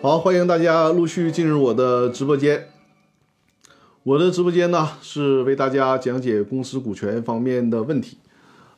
[0.00, 2.68] 好，欢迎大家陆续进入我的直播间。
[4.04, 8.18] 我的直播间呢是为大家讲解公司股权方面的问题。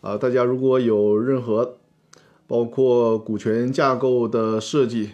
[0.00, 1.76] 啊，大家如果有任何
[2.46, 5.10] 包括股权架构的设计、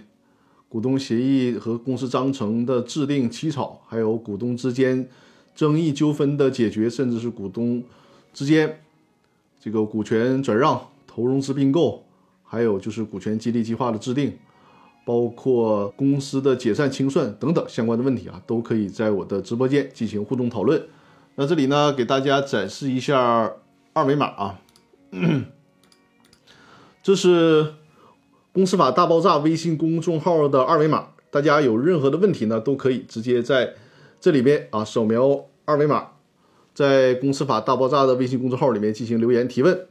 [0.69, 5.09] 股东协议和公司章程的制定起草，还有股东之间
[5.57, 7.83] 争议纠纷的解决，甚至是股东
[8.33, 8.79] 之间
[9.59, 12.05] 这个股权转让、投融资并购，
[12.45, 14.39] 还有就是股权激励计划的制定。
[15.07, 20.83] 包括公司的解散清算等等相关的问题啊，都可以在我的直播间进行互动讨论。
[21.37, 23.53] 那这里呢，给大家展示一下
[23.93, 24.61] 二维码啊，
[27.05, 27.75] 这是
[28.53, 31.11] 公司法大爆炸微信公众号的二维码。
[31.31, 33.75] 大家有任何的问题呢，都可以直接在
[34.21, 36.09] 这里边啊扫描二维码，
[36.75, 39.87] 在公司法大爆炸的微信公众号里面进行留言提问。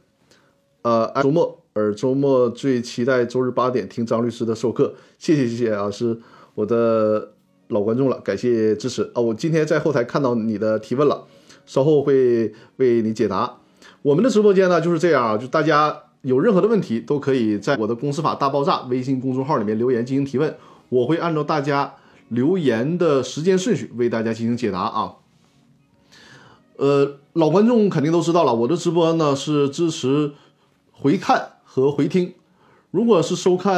[0.82, 1.62] 呃，周末。
[1.76, 6.18] 而周末最期待周日八点听张律师的授课，谢谢谢谢啊，是
[6.54, 7.32] 我的
[7.68, 9.20] 老观众了，感谢支持啊！
[9.20, 11.26] 我今天在后台看到你的提问了，
[11.66, 13.58] 稍后会为你解答。
[14.00, 20.56] 我们的直播间呢就是这样啊，就大家有任何的问题都可以在我的公司法大爆炸微信公众号里面留言进行提问，
[20.88, 21.92] 我会按照大家
[22.28, 25.16] 留言的时间顺序为大家进行解答啊。
[26.76, 30.32] 呃，老观众肯定都知道了，我的直播呢是支持
[30.90, 31.50] 回看。
[31.76, 32.32] 和回听，
[32.90, 33.74] 如果是收看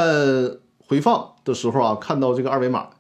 [0.87, 2.91] 回放的时候啊，看到这个二维码，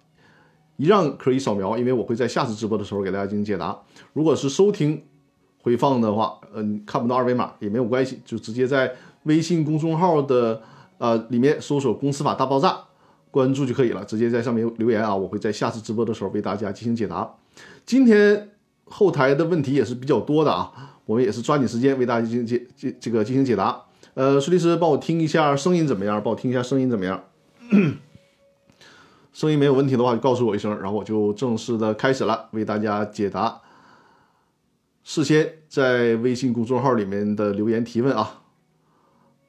[0.76, 3.80] 一样可以扫描，因为我会在下次直播的时候给大家进行解答。
[4.12, 5.04] 如果是收听
[5.62, 10.60] 回放的话，嗯，看不到二维码也没有关系，就直接在微信公众号的
[10.98, 12.76] 呃里面搜索“公司法大爆炸”，
[13.30, 17.32] 关注就可以了，直接在上面留言啊，我会在下次直播的时候为大家进行解答。
[17.86, 18.50] 今天
[18.86, 20.72] 后台的问题也是比较多的啊，
[21.06, 23.80] 我们也是抓紧时间为大家进行解这这个进行解答。
[24.18, 26.20] 呃，苏律师，帮我听一下声音怎么样？
[26.20, 27.22] 帮我听一下声音怎么样？
[29.32, 33.60] 声音没有问题的话，就告诉我一声，然后我就正式的开始了，为大家解答
[35.04, 38.42] 事先在微信公众号里面的留言提问啊。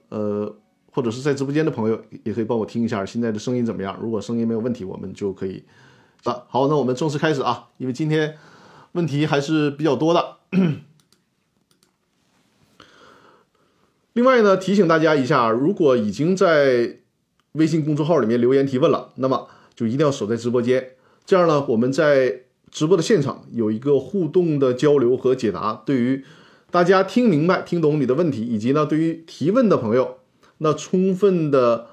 [0.10, 0.56] 呃，
[0.92, 3.98] 或者是在直播间的朋友也可以帮我听一下现在的声音怎么样？
[4.00, 5.64] 如果声音没有问题，我们就可以
[6.26, 6.44] 啊。
[6.48, 8.38] 好，那我们正式开始啊，因为今天
[8.92, 10.38] 问题还是比较多的。
[14.14, 16.98] 另外呢，提醒大家一下，如果已经在
[17.54, 20.90] 微信公众号里面留言提问了，那么就一定要守在直播间。
[21.26, 25.84] 这样呢，我们在直播的现场有一个互动的交流和解答。
[25.86, 26.24] 对于
[26.72, 30.18] 大家听明白、听懂你的问题，以及呢，对于提问的朋友，
[30.58, 31.88] 那充分的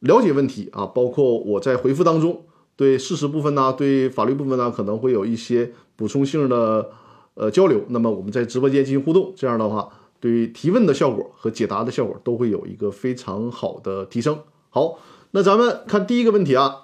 [0.00, 2.44] 了解问题啊，包括我在回复当中
[2.76, 6.90] 对事实部分呢，对法律部分呢，可能会有一些补充性的
[7.34, 7.84] 呃交流。
[7.88, 9.88] 那么我们在直播间进行互动，这样的话。
[10.24, 14.38] 对于提问的效果和解答的效果都会有一个非常好的提升。
[14.70, 14.98] 好，
[15.32, 16.80] 那咱们看第一个问题啊，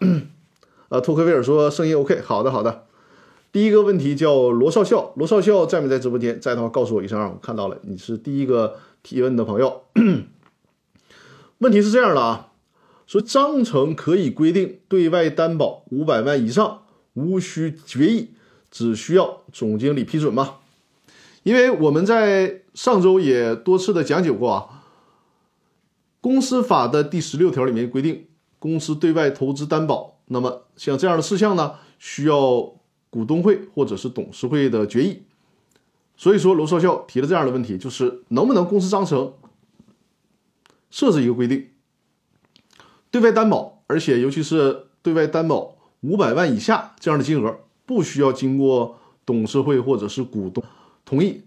[0.91, 2.85] 呃，托克维尔说声音 OK，好的好的。
[3.51, 6.39] 第一个问题叫罗少校，罗少校在没在直播间？
[6.39, 9.85] 在的话告诉我一声啊，我看到了，你是第一个提问的朋友。
[11.61, 12.49] 问题是这样的啊，
[13.07, 16.83] 说章程可以规定对外担保五百万以上
[17.15, 18.33] 无需决议，
[18.71, 20.57] 只需要总经理批准吗？
[21.51, 24.85] 因为我们在上周也多次的讲解过啊，
[26.21, 28.29] 公司法的第十六条里面规定，
[28.61, 32.73] 公司对外投资担保，那么像这样的事项呢，需要
[33.11, 35.25] 股东会或者是董事会的决议。
[36.17, 39.33] 所以说，罗少校提了这样的问题，就是能不能公司章程
[40.89, 41.71] 设置一个规定，
[43.11, 50.63] 对外担保，而且尤其是对外担保五百万以下这样的金额，不需要经过董事会或者是股东。
[51.11, 51.43] 同意，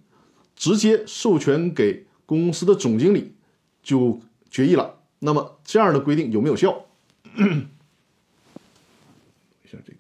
[0.58, 3.32] 直接授权给公司的总经理
[3.82, 4.20] 就
[4.52, 4.96] 决议了。
[5.20, 6.84] 那么这样的规定有没有效？
[7.34, 7.40] 一
[9.72, 10.00] 下这个，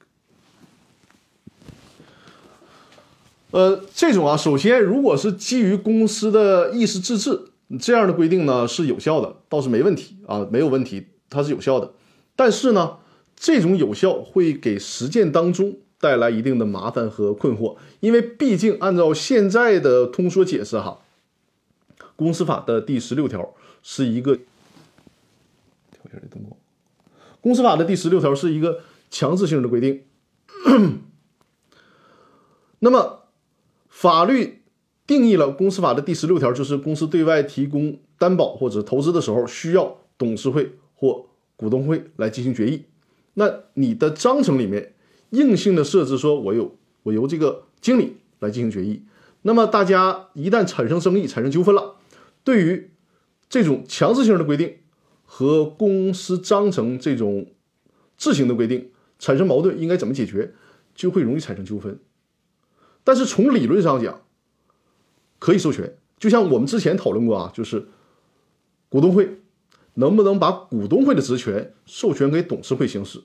[3.52, 11.94] 呃，这种啊，首先如果是基于公司的意识自治，这样的规定呢是有效的，倒是没问题啊，没有问题，它是有效的。
[12.36, 12.98] 但是呢，
[13.38, 15.78] 这种有效会给实践当中。
[16.04, 21.00] 带来一定的麻烦和困惑，因为毕竟按照现在的通说解释，哈，
[22.18, 24.44] 公司法的第十六条是一个，调
[26.04, 26.58] 一下这灯光，
[27.40, 30.04] 公司法的第十六条是一个强制性的规定。
[32.80, 33.30] 那么，
[33.88, 34.64] 法律
[35.08, 42.84] 定义了公司法的第十六条，就是公司对外提供担保或者投资的时候，需要董事会或股东会来进行决议。
[43.36, 44.93] 那你的章程里面。
[45.34, 49.04] 硬性的设置说，我有我由这个经理来进行决议。
[49.42, 51.96] 那么大家一旦产生争议、产生纠纷了，
[52.44, 52.92] 对于
[53.50, 54.78] 这种强制性的规定
[55.26, 57.48] 和公司章程这种
[58.16, 60.54] 自行的规定，产生矛盾应该怎么解决，
[60.94, 62.00] 就会容易产生纠纷。
[63.04, 64.22] 但是从理论上讲，
[65.40, 65.98] 可以授权。
[66.20, 67.88] 就像我们之前讨论过啊，就是
[68.88, 69.42] 股东会
[69.96, 73.22] 能不能把股东会的职权授权给董事会行使？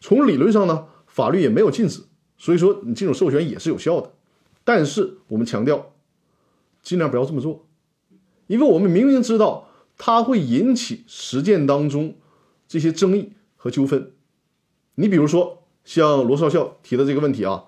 [0.00, 0.86] 从理论上呢，
[1.20, 2.02] 法律也没有禁止，
[2.38, 4.12] 所以说你这种授权也是有效的。
[4.64, 5.92] 但是我们强调，
[6.82, 7.66] 尽量不要这么做，
[8.46, 9.68] 因为我们明明知道
[9.98, 12.16] 它会引起实践当中
[12.66, 14.12] 这些争议和纠纷。
[14.94, 17.64] 你比如说像罗少校提的这个问题啊，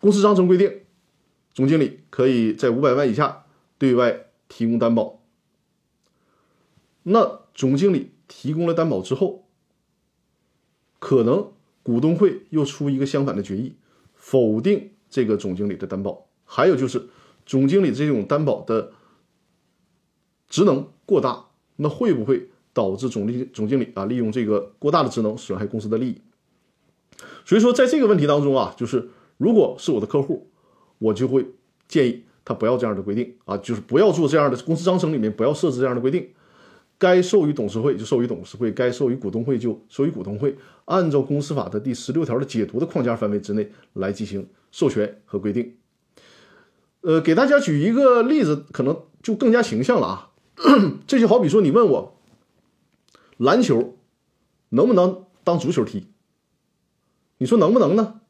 [0.00, 0.80] 公司章程规定。
[1.54, 3.44] 总经理可以在五百万以下
[3.78, 5.20] 对外提供担保。
[7.02, 9.48] 那总经理提供了担保之后，
[11.00, 11.50] 可能
[11.88, 13.74] 股东会又出一个相反的决议，
[14.14, 16.26] 否定这个总经理的担保。
[16.44, 17.08] 还有就是
[17.46, 18.92] 总经理这种担保的
[20.50, 21.46] 职能过大，
[21.76, 26.20] 那会不会导致总经总经理啊利用这个过大的职能损害公司的利益？
[27.46, 29.08] 所以说，在这个问题当中啊，就是
[29.38, 30.50] 如果是我的客户。
[31.00, 31.46] 我就会
[31.86, 36.28] 建议他不要这样的规定啊，就是不要做这样的公司章程里面不要设置这样的规定，
[36.98, 40.56] 该授予董事会就授予董事会，该授予股东会就授予股东会，
[40.86, 45.76] 按照公司法的第十六条的解读的框架范围之内来进行授权和规定。
[47.02, 50.30] 呃，给大家举一个例子，可能就更加形象了啊。
[51.06, 52.20] 这就好比说，你问我
[53.36, 53.96] 篮球
[54.70, 56.08] 能不能当足球踢，
[57.38, 58.20] 你说能不能呢？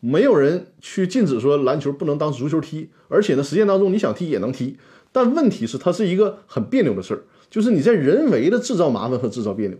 [0.00, 4.76] 没有人去禁止说篮球不能当足球踢，而且呢，实践当中你想踢也能踢。
[5.10, 9.78] 但问题是，它是一个很别扭的事儿，就是你在人为的制造麻烦和制造别扭，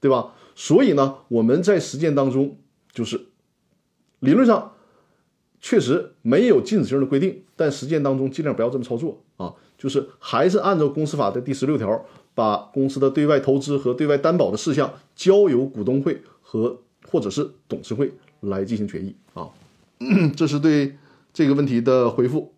[0.00, 0.34] 对吧？
[0.54, 2.58] 所以呢，我们在实践当中，
[2.92, 3.26] 就是
[4.20, 4.72] 理论上
[5.60, 12.04] 确实没有禁止性的规定，但实践当中尽量不要这么操作啊，就是还是按照公司法的第十六条，
[12.34, 18.12] 把公司的对外投资和对外担保的事项交由股东会和或者是董事会。
[18.42, 19.50] 来进行决议啊，
[20.34, 20.96] 这是对
[21.30, 22.54] 这个问题的回复。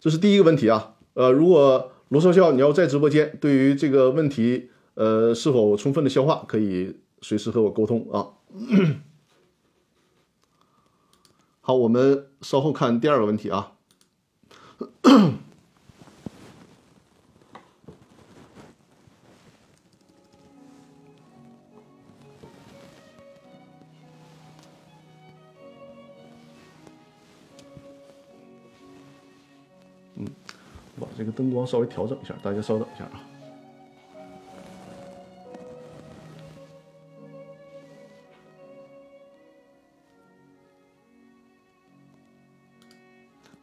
[0.00, 8.28] 这是第一个问题啊，呃，如果罗少校你要在直播间，对于这个问题，呃，是否充分的消化，可以随时和我沟通啊。
[11.60, 13.72] 好，我们稍后看第二个问题啊。
[31.24, 33.18] 这个灯光稍微调整一下，大家稍等一下啊。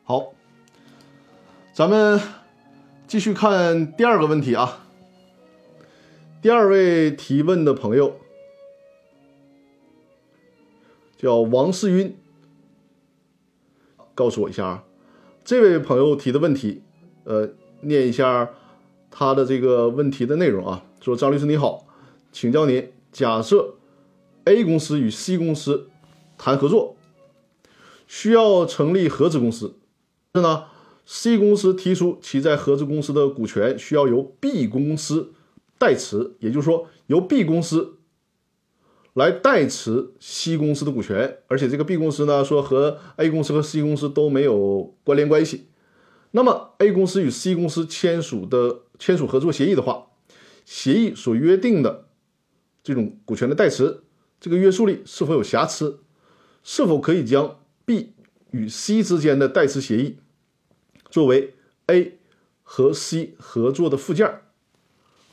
[0.04, 0.34] 好，
[1.72, 2.20] 咱们
[3.06, 4.88] 继续看第二个问题啊。
[6.42, 8.18] 第二位提问的朋友
[11.16, 12.18] 叫王世云，
[14.16, 14.84] 告诉我一下啊，
[15.46, 16.82] 这位朋友提的问题。
[17.24, 17.50] 呃，
[17.82, 18.50] 念一下
[19.10, 20.84] 他的这个问题的内容啊。
[21.02, 21.86] 说张律师你好，
[22.32, 23.76] 请教您，假设
[24.46, 25.90] A 公司与 C 公司
[26.38, 26.96] 谈合作，
[28.08, 29.76] 需要成立合资公司，
[30.36, 30.66] 是呢
[31.06, 35.34] ？C 公司提出其在合资公司的股权需要由 B 公司
[35.78, 37.98] 代持，也就是说由 B 公司
[39.14, 45.66] 来代持 C 公司的股权，而且这个 B 公司呢说和 A 公司和 C 公司都没有关联关系。
[46.32, 50.08] 那么，A 公司与 C 公司签署的签署合作协议的话，
[50.66, 52.06] 协议所约定的
[52.84, 54.02] 这种股权的代持，
[54.40, 56.00] 这个约束力是否有瑕疵？
[56.64, 58.14] 是否可以将 B
[58.52, 60.18] 与 C 之间的代持协议
[61.10, 61.56] 作为
[61.88, 62.20] A
[62.64, 64.42] 和 C 合作的附件？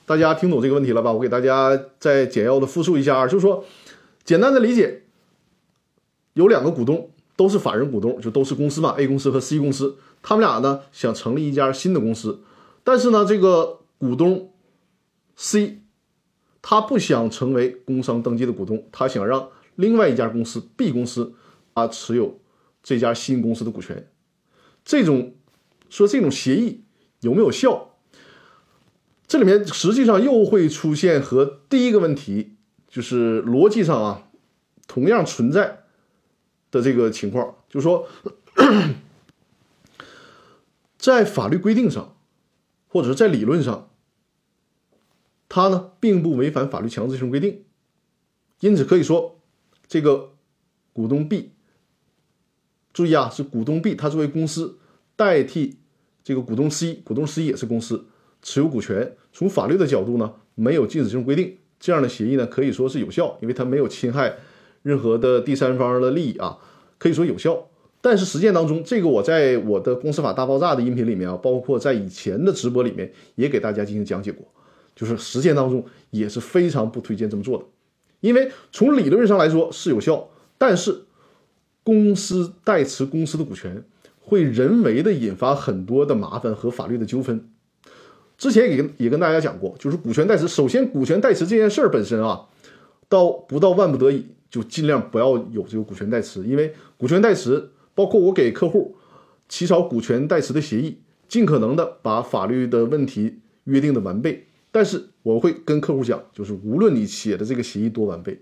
[0.05, 1.12] 大家听懂这个问题了吧？
[1.12, 3.64] 我给大家再简要的复述一下啊，就是说，
[4.25, 5.05] 简单的理解，
[6.33, 9.97] 有两个股东，都是法人股东，就都是公司嘛，A 公司和 C 公司。
[10.22, 12.42] 他们俩呢想成立一家新的公司，
[12.84, 14.52] 但是呢，这个股东
[15.37, 15.80] C
[16.60, 21.34] 他不想成为工商登记的股东，他想让另外一家公司 B 公司
[21.72, 22.40] 啊持有
[22.82, 24.10] 这家新公司的股权。
[24.84, 25.34] 这种
[25.88, 26.82] 说这种协议
[27.20, 27.94] 有没有效？
[29.26, 32.56] 这里面实际上又会出现和第一个问题
[32.88, 34.28] 就是逻辑上啊
[34.87, 35.84] 同样存在
[36.70, 38.06] 的这个情况，就是说。
[40.99, 42.17] 在法律规定上，
[42.88, 43.90] 或者是在理论上，
[45.49, 47.64] 它呢并不违反法律强制性规定，
[48.61, 49.40] 因此可以说，
[49.87, 50.35] 这个
[50.93, 51.52] 股东 B，
[52.93, 54.78] 注意啊，是股东 B，他作为公司
[55.14, 55.78] 代替
[56.25, 58.07] 这个股东 C，股东 C 也是公司，
[58.43, 64.37] 持有股权，从法律的角度呢，没有禁止性规定，这样的协议呢可以说是有效，因为它没有侵害
[64.83, 66.59] 任何的第三方的利益啊，
[66.99, 67.71] 可以说有效。
[68.00, 74.47] 但是实践当中，这个我在我的公司法大爆炸的音频里面啊，包括在以前的直播里面也给大家进行讲解过，
[74.95, 77.64] 就是实践当中也是非常不推荐这么做的，
[78.21, 81.07] 因为从理论上来说是有效，但是
[81.83, 83.83] 公司代持公司的股权
[84.21, 87.49] 会人为的引发很多的麻烦和法律的纠纷。
[88.37, 92.47] 之前也跟也跟大家讲过，就是股权代持，首先股权代持这件事儿本身啊，
[93.09, 97.71] 到不到万不得已就尽量不要有这个股权代持，因为股权代持。
[97.99, 98.95] 包括我给客户
[99.49, 104.47] 起草股权代持的协议，尽可能的把法律的问题约定的完备。
[104.71, 108.40] 但是我会跟客户讲，就是无论你写的这个协议多完备，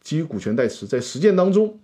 [0.00, 1.78] 基于股权代持，在实践当中，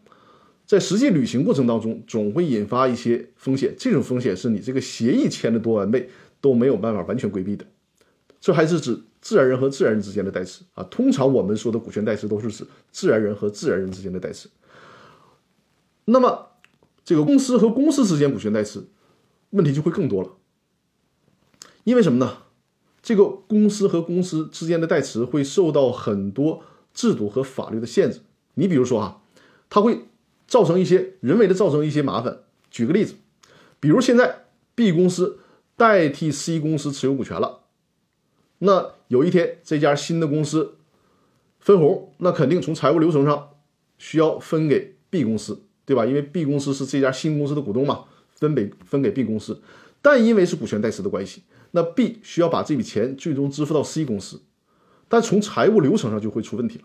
[0.65, 3.75] 在实际履行过程当中，总会引发一些风险。
[3.77, 6.09] 这种风险是你这个协议签的多完备
[6.41, 7.67] 都没有办法完全规避的。
[8.41, 10.83] 这还是指自然人和自然人之间的代持啊。
[10.85, 14.49] 通常我们说的股权代持都是指自然人和自然人之间的代持。
[16.07, 16.47] 那么。
[17.11, 18.85] 这个公司和公司之间股权代持，
[19.51, 20.31] 问题就会更多了。
[21.83, 22.45] 因为什么呢？
[23.03, 26.63] 这个公司和公司之间的代持会受到很多
[26.95, 28.21] 制度和法律的限制。
[28.55, 29.23] 你比如说啊，
[29.69, 30.05] 它会
[30.47, 32.45] 造成一些人为的造成一些麻烦。
[32.71, 33.17] 举个例子，
[33.81, 34.45] 比如现在
[34.77, 35.41] B 公司
[35.77, 37.63] 代替 C 公司持有股权了，
[38.59, 40.77] 那有一天这家新的公司
[41.59, 43.49] 分红，那肯定从财务流程上
[43.99, 45.65] 需要分给 B 公司。
[45.91, 46.07] 对吧？
[46.07, 49.61] 因为 B 公司是这家新公司的股东嘛，分给分给 B 公司，
[50.01, 51.43] 但因为是股权代持的关系，
[51.73, 54.41] 那 B 需要把这笔钱最终支付到 C 公司，
[55.09, 56.85] 但从财务流程上就会出问题了，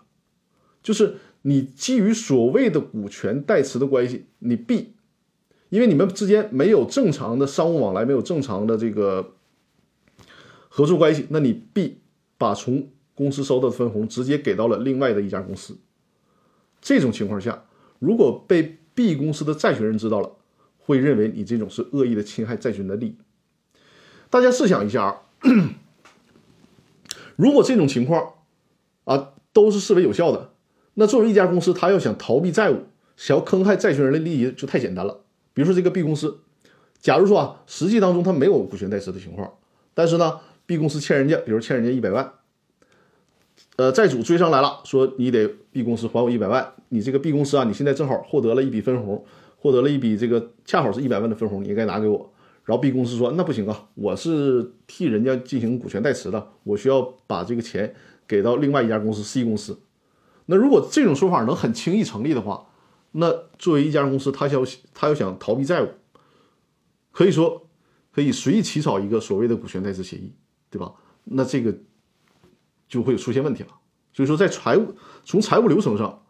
[0.81, 4.95] 就是你基于所谓的股权代持的关系，你 B，
[5.69, 9.35] 因为你们之间没有正常的商务往来，没有正常的这个
[10.67, 11.99] 合作关系，那你 B
[12.39, 15.77] 把从公司收到的分红直接给到了另外的一家公司，
[16.81, 17.65] 这种情况下，
[17.99, 20.31] 如果被 B 公司的债权人知道了，
[20.79, 23.17] 会认为你这种是恶意的侵害债权人的利益。
[24.29, 25.21] 大家试想一下啊，
[27.35, 28.33] 如果这种情况
[29.03, 30.51] 啊都是视为有效的，
[30.95, 32.83] 那作为一家公司，他要想逃避债务，
[33.17, 35.21] 想要坑害债权人的利益，就太简单了。
[35.53, 36.39] 比如说这个 B 公司，
[36.99, 39.53] 假如说啊，实际当中他没有股权代持的情况，
[39.93, 42.33] 但是呢，B 公司欠人家，比如欠人家一百万。
[43.77, 46.73] 呃，债主追上来了，说你得 B 公司还我一百万。
[46.89, 49.25] 你这个 B 公司啊，你现在正好获得了一笔分红，
[49.57, 52.31] 获得了一笔这个恰好是一百万的分红，你应该拿给我。
[52.63, 57.93] 然后 B 公司说那不行啊，我是替人家进行股权代持的，我需要把这个钱
[58.25, 59.77] 给到另外一家公司 C 公司。
[60.45, 62.67] 那如果这种说法能很轻易成立的话，
[63.11, 63.29] 那
[63.59, 64.63] 作为一家公司，他要
[64.93, 65.89] 他要想逃避债务，
[67.11, 67.67] 可以说
[68.13, 70.31] 可以随意起草一个所谓的股权代持协议，
[70.69, 70.93] 对吧？
[71.25, 71.75] 那这个。
[72.87, 73.69] 就会出现问题了，
[74.13, 76.23] 所以说在财务从财务流程上，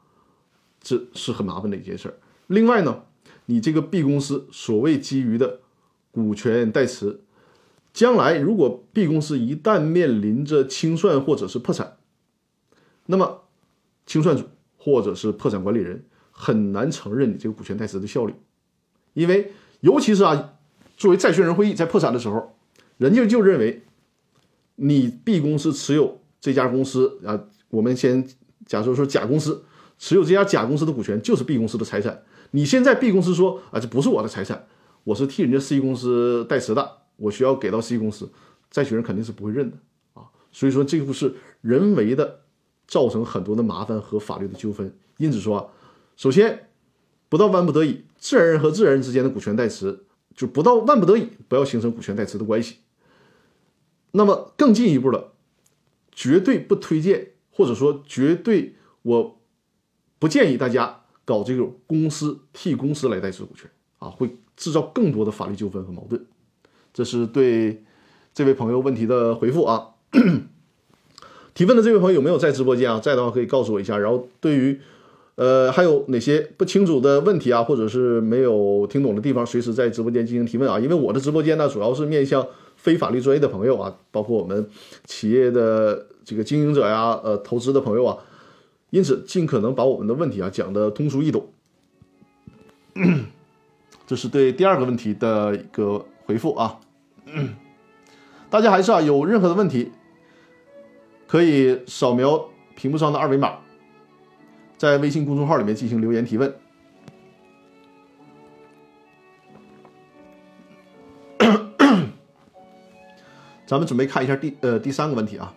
[0.81, 2.17] 这是很麻烦的一件事儿。
[2.47, 3.03] 另外呢，
[3.47, 5.59] 你这个 B 公司所谓基于的
[6.11, 7.21] 股权代持，
[7.93, 11.97] 将来如果 B 公司一旦面临着清算或者是破产，
[13.07, 13.43] 那么
[14.05, 14.45] 清算组
[14.77, 18.33] 或者是破产管理人很难承认你这个股权代持的效力，
[19.13, 20.53] 因为尤其是啊，
[20.95, 22.57] 作为债权人会议在破产的时候，
[22.97, 23.83] 人家就认为
[24.75, 26.21] 你 B 公司持有。
[26.45, 28.23] 这家公司啊，我们先
[28.67, 29.65] 假设说甲公司
[29.97, 32.21] 持有这家甲公司的股权就是 B 公司的财产。
[32.51, 34.67] 你现在 B 公司说啊，这不是我的财产，
[35.05, 38.29] 我是替人家 C 公司代持的，我需要给到 C 公司，
[38.69, 39.77] 债权人肯定是不会认的
[40.13, 40.29] 啊。
[40.51, 42.41] 所以说这个是人为的
[42.85, 44.95] 造成很多的麻烦和法律的纠纷。
[45.17, 45.71] 因此说，
[46.15, 46.67] 首先
[47.27, 52.75] 不到万不得已，自然人和自然人之间的股权代持就不到万不得已不要形成股权代持的关系。
[54.11, 55.31] 那么更进一步的。
[56.15, 59.37] 绝对不推荐，或者说绝对我
[60.17, 63.69] 不建议大家搞这种公司替公司来代持股权
[63.99, 66.25] 啊，会制造更多的法律纠纷和矛盾。
[66.93, 67.83] 这是对
[68.33, 69.89] 这位朋友问题的回复啊。
[71.53, 72.99] 提问的这位朋友有没有在直播间啊？
[72.99, 73.97] 在的话可以告诉我一下。
[73.97, 74.79] 然后对于
[75.35, 80.79] 呃还有哪些不清楚的问题啊，或者是没有听懂的地方，随时在直播间进行提问啊。
[80.79, 82.47] 因为我的直播间呢，主要是面向。
[82.85, 84.69] 非法律专业的朋友啊，包括我们
[85.05, 88.15] 企业的这个经营者呀，呃，投资的朋友啊，
[88.91, 91.51] 因此尽可能把我们的问题啊讲的通俗易懂。
[94.05, 96.79] 这是对第二个问题的一个回复啊。
[98.51, 99.91] 大家还是啊有任何的问题，
[101.25, 103.57] 可以扫描屏幕上的二维码，
[104.77, 106.53] 在微信公众号里面进行留言提问。
[113.67, 115.53] 咱们准备看一下第呃第三个问题啊。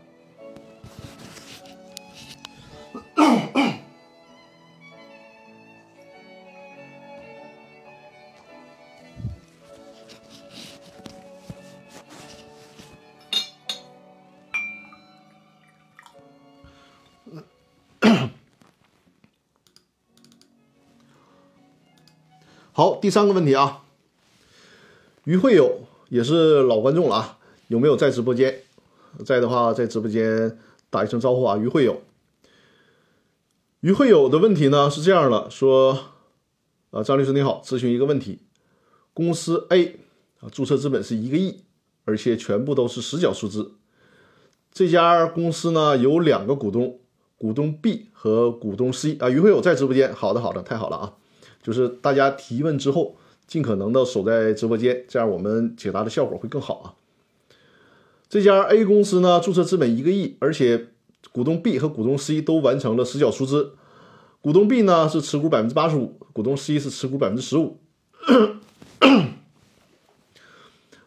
[22.72, 23.82] 好，第三个问题啊，
[25.24, 27.37] 于会友也是老观众了啊，
[27.68, 28.62] 有没有在直播间？
[29.24, 30.58] 在的话，在直播间
[30.90, 32.02] 打一声招呼啊，于会友。
[33.80, 35.98] 于会友的问题呢是这样的，说
[36.90, 38.40] 啊，张律师你好，咨询一个问题，
[39.14, 40.00] 公司 A
[40.40, 41.62] 啊，注册资本是一个亿，
[42.04, 43.72] 而且全部都是实缴出资。
[44.72, 46.98] 这家公司呢有两个股东，
[47.36, 51.14] 股东 B 和股东 C 啊，于会友在直播间，好的好的，太好了啊。
[51.62, 56.94] 就是大家提问之后，尽可能的守在直播间，这样我们解答的效果会更好啊。
[58.28, 60.88] 这家 A 公司呢，注册资本一个亿，而且
[61.32, 63.72] 股东 B 和股东 C 都完成了实缴出资。
[64.42, 67.78] 股东 B 呢是持股百分之八十五，股东 C 是持股百分之十五。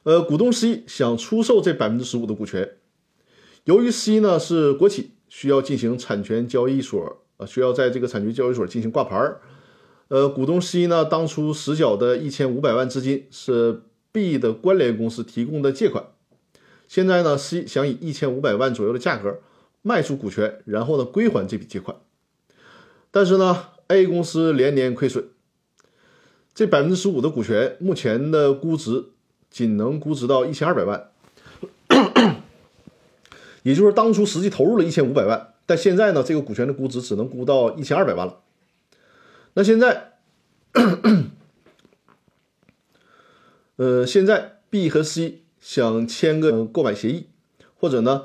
[0.04, 2.78] 呃，股东 C 想出售这百分之十五的股权，
[3.66, 9.16] 由于 C 呢是国企，需要进行产权交易所，呃，需要在这个产权交易所进行挂牌。
[10.08, 16.04] 呃，股东 C 呢，当初实缴的一千五百万资金是 B 的关联公司提供的借款。
[16.92, 19.40] 现在呢，C 想以一千五百万左右的价格
[19.82, 21.96] 卖出股权，然后呢归还这笔借款。
[23.12, 25.30] 但是呢，A 公司连年亏损，
[26.54, 29.06] 这百分之十五的股权目前的估值
[29.50, 31.12] 仅能估值到一千二百万，
[33.64, 38.42] 也就是当初实际投入了一千五百万，但现在呢，这个股权的估值只能估到一千二百万了。
[39.54, 40.12] 那现在，
[43.78, 47.28] 呃，现在 B 和 C 想签个购买协议，
[47.76, 48.24] 或者呢，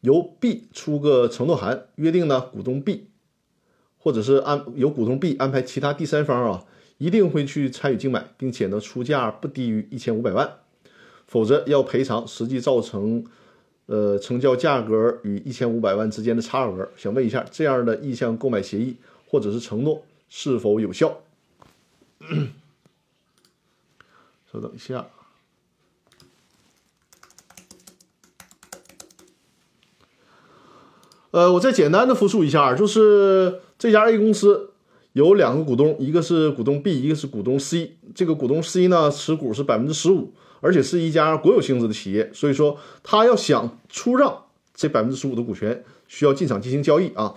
[0.00, 3.06] 由 B 出个承诺函，约定呢，股东 B，
[3.96, 6.66] 或者是安由股东 B 安排其他第三方啊，
[6.98, 10.58] 一定会去参与竞买，并且呢，出价不低于一千五百万，
[11.26, 13.24] 否则要赔偿实际造成
[13.86, 16.88] 呃成交价格与一千五百万之间的差额。
[16.96, 18.96] 想问一下，这样的意向购买协议
[19.28, 20.04] 或者是承诺？
[20.28, 21.22] 是否有效？
[24.52, 25.06] 稍等一下。
[31.34, 34.70] 呃，我再简单的复述一下，就是这家 A 公司
[35.14, 37.96] 有两个股东，一个是股东 B，一个是股东 C。
[38.14, 44.42] 这个股东 C 呢，持股是百分之十五，而且是一家国有性质的企业，所以说他要想出让
[44.76, 47.34] 这百分之十五的股权，需要进场进行交易啊。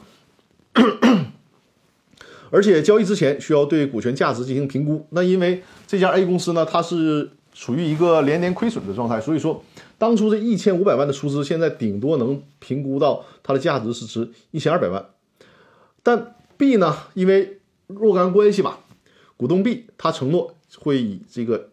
[2.52, 5.08] 而且交易之前需要对股权价值进行评估。
[5.10, 9.64] 那因为这家 A 公司呢，它是处于一个连年亏损的状态，所以说
[9.98, 15.10] 当初这一千五百万的出资，现在顶多能评估到它的价值是值一千二百万。
[16.04, 18.80] 但 B 呢，因为若干关系吧，
[19.38, 21.70] 股东 B 他承诺会以这个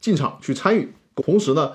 [0.00, 1.72] 进场去参与，同时呢，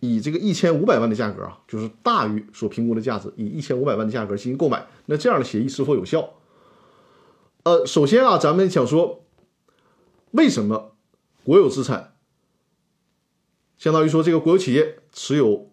[0.00, 4.86] 以这个一千五百万的价格啊，就是大于所评估的价值，以一千五百万的价格进行购买。
[5.06, 6.34] 那这样的协议是否有效？
[7.62, 9.24] 呃，首先啊，咱们想说，
[10.32, 10.96] 为什么
[11.44, 12.14] 国有资产，
[13.78, 15.70] 相当于说这个国有企业持有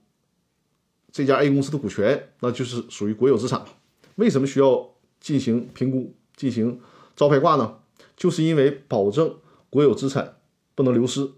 [1.14, 3.68] 这家 A 公司的股权，那就是属于国有资产了
[4.16, 4.90] 为什么需要
[5.22, 6.82] 进行评估、进行
[7.16, 7.78] 招牌挂呢？
[8.18, 9.36] 就是因为保证
[9.70, 10.38] 国有资产
[10.76, 11.30] 不能流失，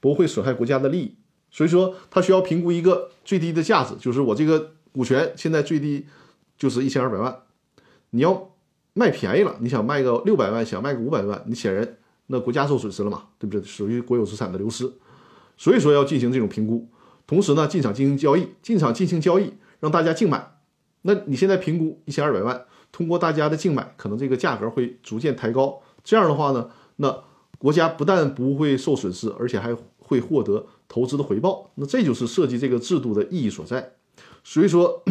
[0.00, 1.14] 不会损害国家的利益。
[1.50, 6.06] 所以说，它需要评估一个最低的价值，就是我这个股权现在最低
[6.56, 7.42] 就是一千二百万，
[8.10, 8.50] 你要。
[8.94, 13.62] 卖便宜了，你想卖个六百万，想卖个五百万，你显然那国家受损失了嘛，对不对？
[13.62, 14.92] 属于国有资产的流失，
[15.56, 16.88] 所以说要进行这种评估，
[17.28, 20.58] 同时呢进场进行交易，进场进行交易让大家竞买。
[21.02, 25.80] 那你现在评估一千二百万，通过大家的竞买，可能这个价格会逐渐抬高。
[26.02, 27.22] 这样的话呢，那
[27.58, 31.70] 国家不但不会受损失，而且还会获得投资的回报。
[31.76, 33.92] 那这就是设计这个制度的意义所在。
[34.42, 35.04] 所以说，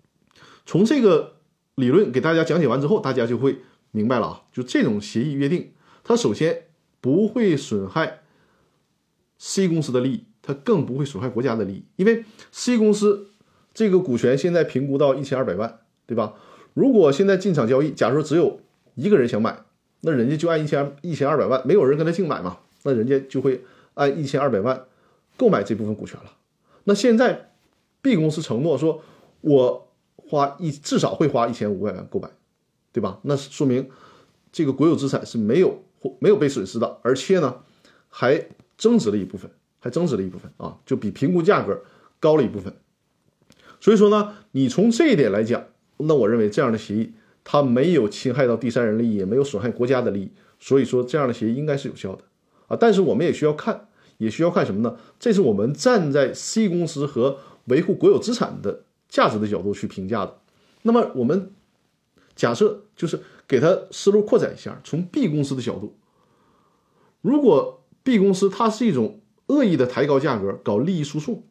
[0.64, 1.34] 从这个。
[1.78, 3.60] 理论给大家讲解完之后，大家就会
[3.92, 4.42] 明白了啊！
[4.52, 6.64] 就这种协议约定，它首先
[7.00, 8.22] 不会损害
[9.38, 11.84] C 公司的利益，它更不会损害国家的利益。
[11.96, 13.28] 因为 C 公司
[13.72, 16.34] 这个股权现在评估到一千二百万，对吧？
[16.74, 18.60] 如果现在进场交易，假如说只有
[18.94, 19.64] 一个人想买，
[20.00, 23.62] 那人家就按一千一千二百万，没有人跟他竞买嘛，那人家就会
[23.94, 24.86] 按一千二百万
[25.36, 26.32] 购买这部分股权了。
[26.84, 27.50] 那现在
[28.02, 29.02] B 公司承诺说，
[29.42, 29.84] 我。
[30.30, 32.28] 花一至少会花一千五百万购买，
[32.92, 33.18] 对吧？
[33.22, 33.88] 那说明
[34.52, 37.62] 这个国有资产是没有或没有被损失的，而且呢
[38.10, 41.82] 还增值了一部分，还增值了一部分啊，就比评估价格
[42.20, 42.74] 高了一部分。
[43.80, 45.64] 所以说呢，你从这一点来讲，
[45.98, 47.12] 那我认为这样的协议
[47.44, 52.24] 它没有侵害到第三人利益，也没有损害国家的利益，所以说这样的协议应该是有效的
[52.66, 52.76] 啊。
[52.78, 54.96] 但是我们也需要看，也需要看什么呢？
[55.20, 60.38] 这是我们站在 C 公司和维护国有资产的价值的角度去评价的。
[60.82, 61.52] 那么我们
[62.34, 65.96] 假设就是给他思路扩展一下，从 B 公司的角度，
[67.20, 71.44] 如果 B 公司它是一种恶意的抬高价格搞利益输送，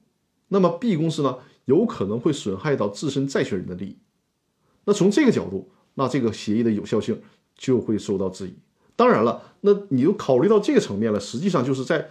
[0.48, 3.98] 那么 B 公司呢有可能会损害到自身债权人的利益。
[4.86, 7.22] 那从这个角度，那这个协议的有效性
[7.56, 8.54] 就会受到质疑。
[8.96, 12.10] 当然了，那你又考虑到这个层面了，实际上就是在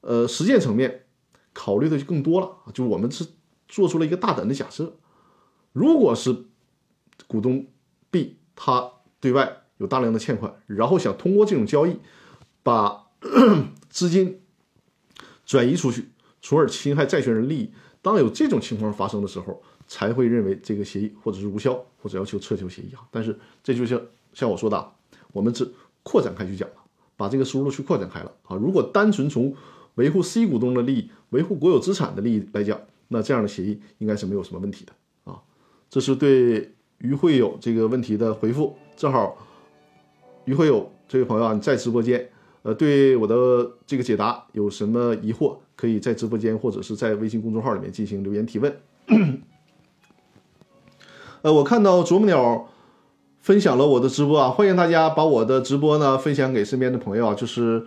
[0.00, 1.06] 呃实践层面
[1.52, 2.50] 考虑的就更多了。
[2.74, 3.26] 就我们是
[3.68, 4.96] 做出了一个大胆的假设，
[5.72, 6.46] 如果是
[7.26, 7.66] 股东
[8.10, 11.98] B 他对外有大量的欠款，然后想通过这种交易
[12.62, 13.06] 把
[13.88, 14.42] 资金
[15.46, 16.06] 转移出去，
[16.42, 17.70] 从而侵害债权人利益。
[18.02, 23.00] 当有这种情况发生的时候，才会认为这个协议或者是无效，或者要求撤销协议啊。
[23.10, 23.98] 但是这就像
[24.34, 24.92] 像我说的，
[25.32, 25.66] 我们只
[26.02, 26.74] 扩展开去讲了，
[27.16, 28.56] 把这个输入去扩展开了啊。
[28.56, 29.54] 如果单纯从
[29.94, 32.78] 维护 C 股东的利益、维护国有资产的利益来讲，
[33.08, 34.92] 那这样的协议应该是没有什么问题的
[35.30, 35.40] 啊。
[35.88, 36.72] 这是对。
[37.00, 39.36] 于会友这个问题的回复，正好，
[40.46, 42.26] 于会友这位朋友啊，你在直播间，
[42.66, 48.76] 呃，对我的这个解答有什么疑惑，可以在直播间或者是在微信公众号里面进行留言提问。
[51.42, 52.68] 呃，我看到啄木鸟
[53.38, 57.86] 分享了我的直播啊，欢迎大家把我的直播呢分享给身边的朋友啊，就是。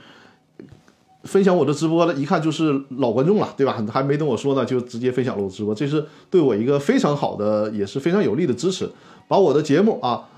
[1.25, 3.77] 分享我的直播了，一看就是老观众了，对吧？
[3.91, 8.89] 还没等我说呢，就直接分享了我直播，这是对我一个非常好的，也是非常有力的支持。
[9.27, 10.29] 把我的节目啊，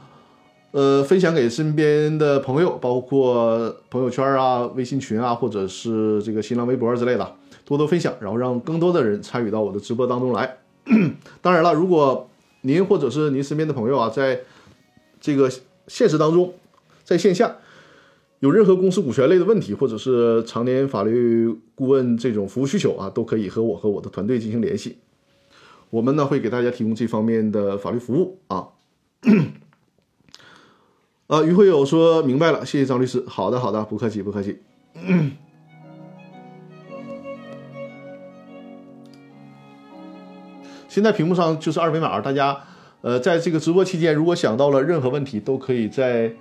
[0.71, 10.57] 呃，分享给身边的朋友，包括朋友圈啊、微信群啊，或者是这个新浪微博之类的，多多分享，然后让更多的人参与到我的直播当中来。
[11.41, 12.29] 当然了，如果
[12.61, 14.39] 您或者是您身边的朋友啊，在
[15.19, 15.51] 这个
[15.87, 16.53] 现实当中，
[17.03, 17.57] 在线下。
[18.39, 24.97] 有任何公司股权类的问题，或者是常年法律顾问这种服务需求啊，都可以和我和我的团队进行联系。
[25.91, 28.69] 我们呢会给大家提供这方面的法律服务啊。
[31.31, 33.23] 啊，于会友说明白了，谢谢张律师。
[33.25, 34.59] 好的，好的，不客气，不客气。
[40.89, 42.57] 现在屏幕上就是二维码，大家
[42.99, 46.33] 呃在这个直播期间，如果想到了任何问题，都可以在。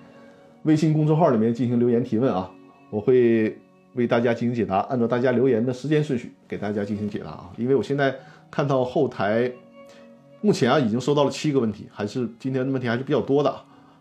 [0.65, 2.51] 微信公众号里面进行留言提问啊，
[2.91, 3.57] 我会
[3.95, 7.51] 为大家进行解答，按照大家留言的时间顺序给大家进行解答啊。
[7.57, 8.15] 因为我现在
[8.51, 9.51] 看到后台，
[10.43, 13.57] 目前啊已经收到了七个问题，还是今天的问题还是比较多的，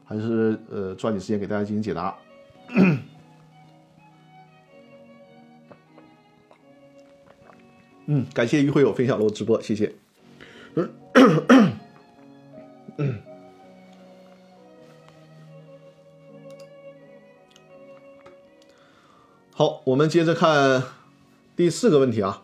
[0.09, 2.17] 还是呃抓紧时间给大家进行解答。
[8.07, 9.93] 嗯，感谢于会友分享了我直播，谢谢。
[19.53, 20.81] 好，我们接着看
[21.55, 22.41] 第四个问题啊。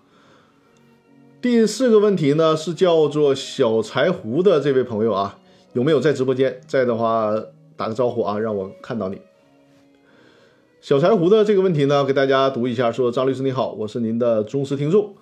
[1.42, 5.40] 第四个问题呢是叫做小柴胡的这位朋友啊，
[5.74, 6.62] 有没有在直播间？
[6.68, 7.32] 在的话
[7.76, 9.22] 打个招呼啊，让我看到你。
[10.82, 15.16] 小柴胡的这个问题呢，给大家读一下，说张律师你好，我是您的忠实听众，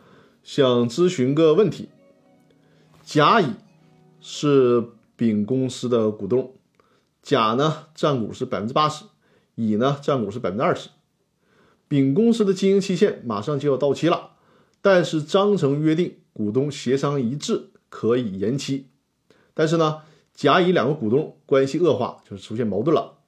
[0.43, 1.89] 想咨询个问题。
[3.03, 3.47] 甲乙
[4.19, 4.83] 是
[5.15, 6.53] 丙公司的股东，
[7.21, 9.05] 甲呢占股是百分之八十，
[9.55, 10.89] 乙呢占股是百分之二十。
[11.87, 14.31] 丙公司的经营期限马上就要到期了，
[14.81, 18.87] 但是章程约定股东协商一致可以延期。
[19.53, 20.01] 但是呢，
[20.33, 23.19] 甲乙两个股东关系恶化，就是出现矛盾了。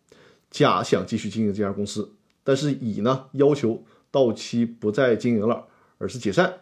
[0.49, 2.13] 甲想继续经营这家公司，
[2.43, 6.61] 但是乙呢要求到期不再经营了，而是解散。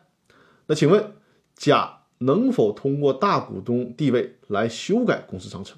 [0.67, 1.13] 那请问
[1.55, 5.77] 甲能否通过大股东地位来修改公司章程，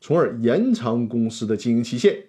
[0.00, 2.26] 从而延长公司的经营期限？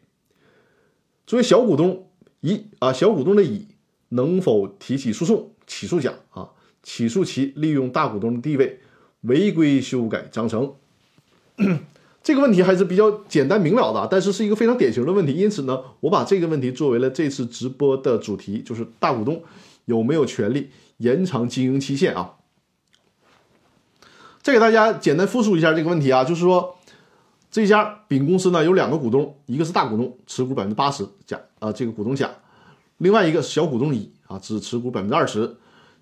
[1.25, 2.07] 作为小股东。
[2.41, 3.69] 乙啊，小股东的乙
[4.09, 6.51] 能否提起诉讼起诉甲啊？
[6.83, 8.81] 起诉其利用大股东的地位
[9.21, 10.75] 违规修改章程？
[12.23, 15.33] 这个问题还是比较简单明了的，但是是一个非常典型的问题。
[15.33, 19.43] 因此呢，我把这个问题作为了这次直播的主题，就是大股东
[19.85, 22.33] 有没有权利延长经营期限啊？
[24.41, 26.75] 再给大家简单复述一下这个问题啊，就是说
[27.51, 31.39] 这家丙公司呢有两个股东，一个是大股东，持股百分之八十甲。
[31.59, 32.29] 啊，这个股东甲，
[32.97, 35.55] 另外一个小股东乙啊，只持股百分之二十，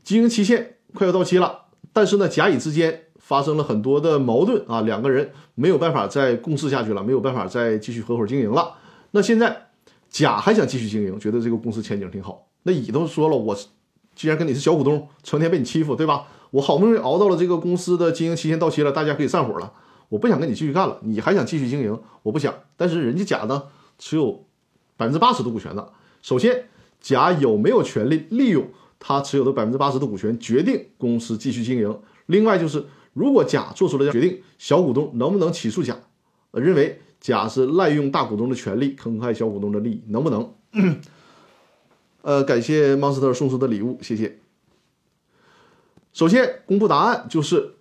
[0.04, 8.76] 经营期限快要到期了，但是呢，甲乙之间发生了很多的矛盾啊，两个人没有办法再共事下去了，没有办法再继续合伙经营了。
[9.10, 9.70] 那现在
[10.08, 12.46] 甲还想继续经营，觉得这个公司前景挺好。
[12.62, 13.58] 那乙都说了，我
[14.14, 16.28] 既然跟你是小股东，成天被你欺负，对吧？
[16.52, 19.74] 我好不容易熬到了这个公司的经营期限到期了，大家可以散伙了，
[20.10, 22.54] 我不想跟你继续干了，你还想继续经营，我不想。
[22.78, 23.64] 但是人家甲呢
[23.98, 24.46] 持有
[24.96, 25.88] 百分之八十的股权呢，
[26.22, 26.66] 首先
[27.02, 28.68] 甲有没有权利利用
[29.00, 32.00] 他持有的百分之八十的股权决定公司继续经营？
[32.28, 35.98] 另外就是，如果甲做出了决定，小股东能不能起诉甲？
[36.52, 40.54] 认为甲是滥用大股东的权利，坑害小股东的利益，能不能？
[42.22, 44.40] 呃，感谢 monster 送出的礼物，谢谢。
[46.14, 47.74] 首先公布答案，就是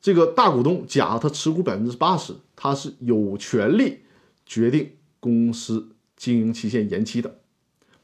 [0.00, 4.00] 这个大股东甲他持股百分之八十，他是有权利
[4.44, 7.38] 决定公司经营期限延期的。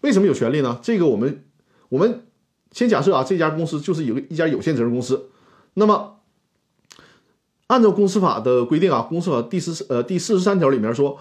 [0.03, 0.79] 为什么有权利呢？
[0.83, 1.45] 这个我们
[1.89, 2.27] 我们
[2.71, 5.31] 先假设啊，这家公司就是有个一家有限责任公司，
[5.75, 6.16] 那么
[7.69, 11.19] 按照公司法的规定啊，公司法第四呃第四十三条里面说，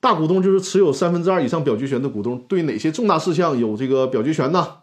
[0.00, 4.78] 大股东就是持有三分之二以上表决权的股东，对哪些重大事项有这个表决权呢？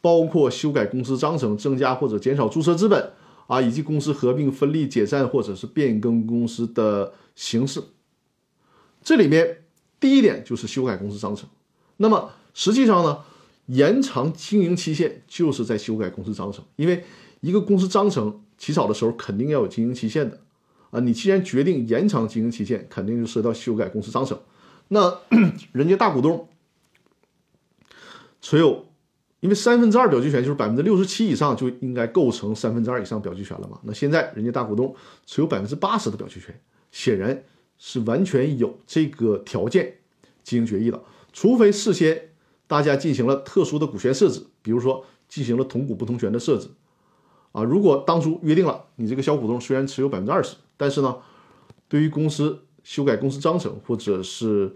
[0.00, 3.12] 包括修改公司章程、增加或者减少注册资本
[3.46, 7.82] 啊，以及公司合并、分立、解散或者是变更公司的形式。
[9.02, 9.64] 这里面
[10.00, 11.48] 第一点就是修改公司章程。
[11.98, 13.18] 那么实际上呢，
[13.66, 17.04] 延长经营期限就是在修改公司章程，因为
[17.40, 20.40] 一个公司章程起草的时候肯定要有经营期限的
[20.90, 21.00] 啊。
[21.00, 24.38] 你既然决定延长经营期限，肯定就涉及到修改公司章程。
[24.88, 25.18] 那
[25.72, 26.48] 人家大股东
[28.40, 28.86] 持有。
[29.42, 33.76] 因为三分之二表决权就是百分之六十七以上就应该构成三分之二以上表决权了嘛？
[33.82, 34.94] 那现在人家大股东
[35.26, 36.60] 持有百分之八十的表决权，
[36.92, 37.42] 显然
[37.76, 39.96] 是完全有这个条件
[40.44, 42.28] 进行决议的，除非事先
[42.68, 46.68] 大家进行了特殊的股权设置，比如说进行了同股不同权的设置
[47.52, 47.62] 啊。
[47.62, 51.16] 如果当初约定了你这个小股东虽然持有百分之二十，但是呢，
[51.88, 54.74] 对于公司修改公司章程或者是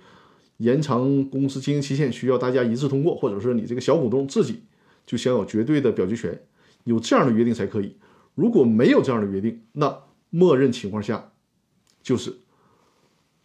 [0.58, 4.62] 延长公司经营期限需要大家一致通过，或者说你这个小股东自己
[5.04, 6.40] 就享有绝对的表决权，
[6.84, 7.96] 有这样的约定才可以。
[8.34, 9.98] 如果没有这样的约定，那
[10.30, 11.32] 默认情况下
[12.02, 12.38] 就是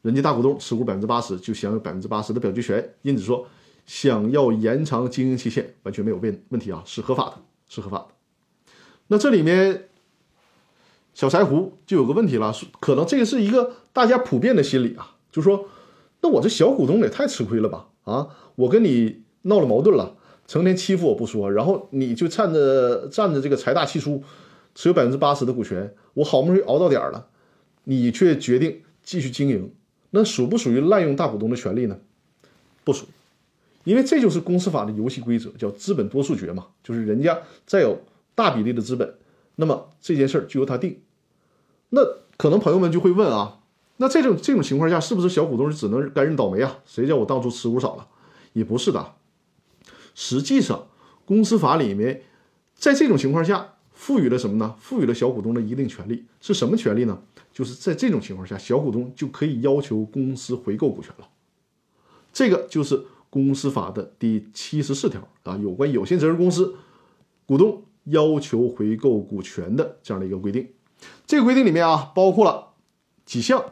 [0.02, 2.94] 人家大股东持股百分之八十就享有百分之八十的表决权。
[3.02, 3.48] 因此说，
[3.86, 8.08] 想要延长经营期限完全没有问问题啊，是合法的，是合法的。
[9.12, 9.89] 那这里面
[11.13, 15.67] 小柴胡就有个问题了，可能这个是一个大家普遍的心理啊，就说。
[16.24, 17.88] 那我这小股东也太吃亏了吧？
[18.04, 24.24] 啊，我跟你闹了矛盾了，成天欺负我不说，然后你就占着占着这个财大气粗，
[24.76, 27.26] 持有百分之八十的股权，我好不容易熬到点了，
[27.86, 29.74] 你却决定继续经营，
[30.12, 31.97] 那属不属于滥用大股东的权利呢？
[32.84, 33.08] 不属，
[33.84, 37.97] 因为这就是公司法的游戏规则，叫资本多数决嘛，就是人家再有
[38.36, 39.15] 大比例的资本，
[39.56, 41.02] 那么这件事儿就由他定。
[41.89, 42.02] 那
[42.38, 43.60] 可能朋友们就会问啊？
[43.98, 46.80] 那这种这种情况下，是不是小股东只能该认倒霉啊？
[46.86, 48.08] 谁叫我当初持股少了？
[48.54, 49.13] 也不是的。
[50.15, 50.88] 实际上，
[51.26, 52.24] 公司法里面
[52.74, 54.76] 在这种情况下赋予了什么呢？
[54.80, 56.26] 赋予了小股东的一定权利。
[56.39, 57.22] 是什么权利呢？
[57.54, 61.28] 就是在这种情况下，小股东就可以要求公司回购股权了。
[62.34, 66.76] 这个就是公司法的第七十四条啊，有关有限责任公司
[67.46, 70.67] 股东要求回购股权的这样的一个规定。
[71.25, 72.73] 这个规定里面啊，包括了
[73.25, 73.63] 几项。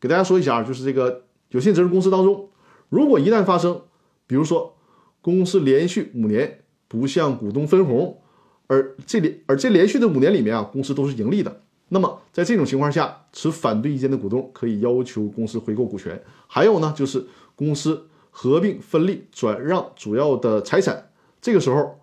[0.00, 2.50] 给大家说一下啊，就是这个有限责任公司当中，
[2.88, 3.82] 如果一旦发生，
[4.26, 4.76] 比如说
[5.20, 8.20] 公司连续五年不向股东分红，
[8.66, 16.20] 而这里而这连续的五年里面啊，公司都是盈利的，那么在这种情况下，持反对意见的股东可以要求公司回购股权。
[16.48, 22.00] 还有呢，就是公司合并、分立、转让主要的财产，这个时候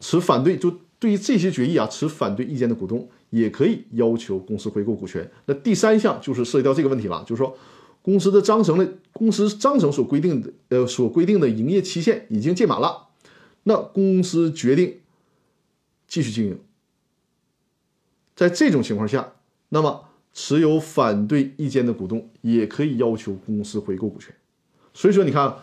[0.00, 3.08] 持反对就对于这些决议啊，持反对意见的股东。
[3.30, 5.28] 也可以要求公司回购股权。
[5.46, 7.58] 那第三项就是涉及到这个问题了，就是说，
[8.00, 13.08] 公司的章程的公司章程所规定的呃所规定的营业期限已经届满了，
[13.64, 15.00] 那公司决定
[16.06, 16.58] 继续经营，
[18.36, 19.32] 在这种情况下，
[19.70, 24.32] 那么持有反对意见的股东也可以要求公司回购股权。
[24.94, 25.56] 所以说，你看，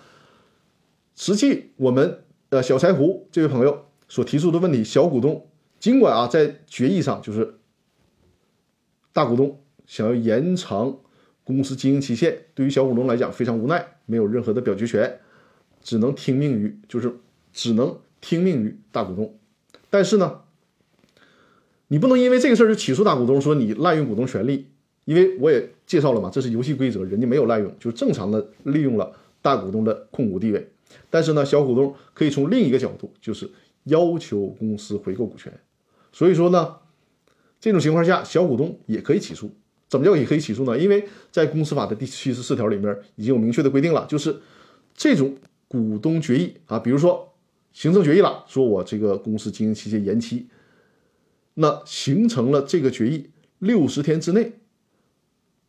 [1.15, 5.47] 实际我们呃小柴胡这位朋友所提出的问题，小股东。
[5.80, 7.56] 尽管啊，在决议上就是
[9.12, 10.99] 大股东想要延长
[11.43, 15.19] 公司经营期限，对于小股东来讲非常无奈，没有任何的表决权，
[15.82, 17.12] 只能听命于就是
[17.54, 19.36] 只能听命于大股东。
[19.89, 20.41] 但是呢，
[21.88, 24.67] 你不能因为这个事儿就起诉大股东，说你滥用股东权利，
[25.06, 30.69] 因为我也介绍了嘛，这是游戏规则，人家没有滥用，就正常的利用了大股东的控股地位。
[31.10, 33.49] 但是呢，小股东可以从另一个角度，就是
[33.86, 35.52] 要求公司回购股权。
[36.12, 36.78] 所以说呢，
[37.60, 39.52] 这种情况下，小股东也可以起诉。
[39.89, 40.76] 怎么叫也可以起诉呢？
[40.78, 44.41] 因为在公司法的第七十四条里面已经有明确的规定了，就是
[44.96, 45.36] 这种
[45.67, 47.34] 股东决议啊，比如说
[47.72, 50.48] 形成决议了，说我这个公司经营期限延期，
[51.54, 54.54] 那形成了这个决议，六十天之内，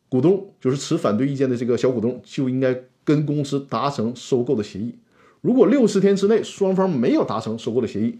[0.09, 4.95] 股东就是持反对意见的这个小股东就应该跟公司达成收购的协议。
[5.45, 8.17] 如果六十天之内双方没有达成收购的协议，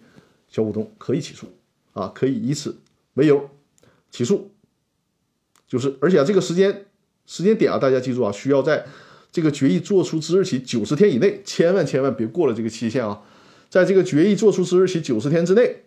[0.47, 1.47] 小股东可以起诉，
[1.93, 2.77] 啊，可以以此
[3.15, 3.49] 为由
[4.11, 4.51] 起诉。
[5.67, 6.85] 就是而且啊，这个时间
[7.25, 8.85] 时间点啊，大家记住啊，需要在
[9.31, 13.19] 这个决议作出之日起九十天以内，千万千万别过了这个期限啊。
[13.71, 15.77] 在这个决议作出之日起九十天之内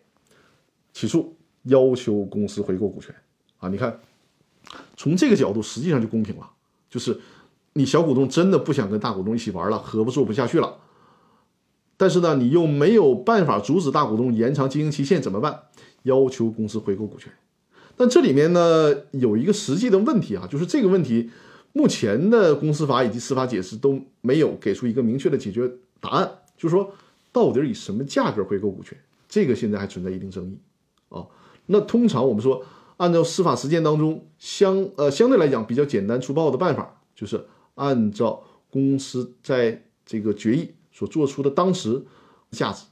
[0.93, 3.15] 起诉，要求公司回购股权
[3.59, 3.69] 啊！
[3.69, 4.01] 你看，
[4.97, 6.51] 从这个角度实际上就公平了，
[6.91, 7.17] 就是
[7.75, 10.77] 你小股东真的不想跟大股东一起玩了，合不做不下去了，
[11.99, 15.65] 但是呢，你又没有办法阻止大股东延长经营期限，怎么办？
[16.05, 17.31] 要求公司回购股权。
[17.99, 21.29] 但这里面呢有一个实际的问题啊，就是这个问题
[21.75, 26.91] 目前的公司法以及司法解释都没有给出一个明确的解决答案，就是说。
[27.31, 28.99] 到底以什么价格回购股权？
[29.29, 30.59] 这个现在还存在一定争议
[31.11, 31.27] 啊。
[31.67, 32.65] 那通常我们说，
[32.97, 42.05] 按照司法实践当中相呃相对来讲比较简单粗暴的办法，就是按照公司在这个决议所做出的当时
[42.51, 42.87] 价值，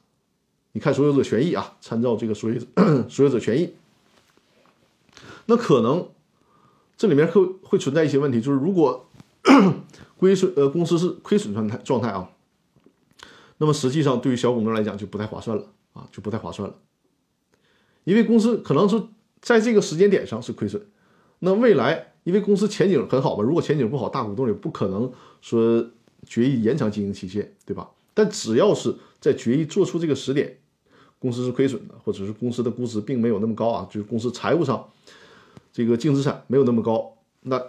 [0.70, 2.60] 你看所有者权益啊，参照这个所有
[3.08, 3.74] 所有者权益。
[5.46, 6.08] 那可能
[6.96, 9.08] 这里面会会存在一些问题，就是如果
[10.18, 12.30] 亏损呃公司是亏损状态状态啊。
[13.58, 16.76] 那么实际上，对于小股东来讲就不太划算了啊，就不太划算了，
[18.04, 19.02] 因为公司可能是
[19.40, 20.86] 在这个时间点上是亏损，
[21.40, 25.90] 那未来因为公司前景很好嘛，如果前景不好，大股东也不可能说
[26.26, 27.88] 决议延长经营期限，对吧？
[28.16, 30.56] 但只要是在决议做出这个时点，
[31.18, 34.88] 公司是亏损的，或者是公司的估值并没有那么高啊，就是公司财务上
[35.70, 37.62] 这个净资产没有那么高，那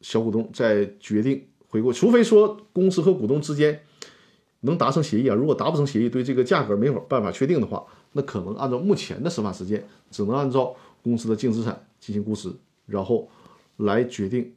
[0.00, 3.82] 小股东在决定回购，除非说公司和股东之间。
[4.62, 5.36] 能达成协议啊？
[5.36, 12.50] 如果达不成协议，对这个价格没法办法确定的话，那可能按照目前的司法实践，只能按照公司的净资产进行估值，
[12.84, 13.30] 然后
[13.76, 14.52] 来决定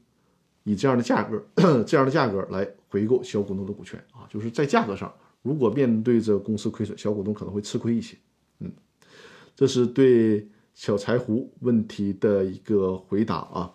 [0.64, 1.40] 以这样的价格
[1.86, 4.30] 这样的价格来回购小股东的股权啊。
[4.30, 8.16] 就是在价格上，如果面对着公司亏损，小股东可能会吃亏一些。
[8.60, 8.72] 嗯，
[9.56, 13.74] 这是对小柴胡问题的一个回答啊。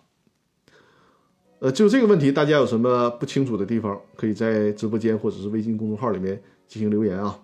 [1.59, 7.39] 呃，就这个问题，大家有什么不清楚的地方，可以在直播间或者是微信公众号里面进行留言啊。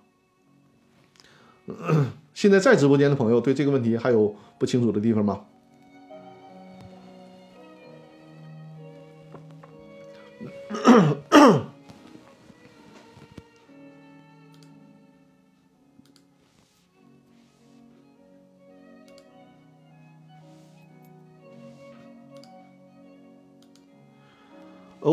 [2.33, 5.45] 现在在直播间的朋友，对这个问题还有不清楚的地方吗？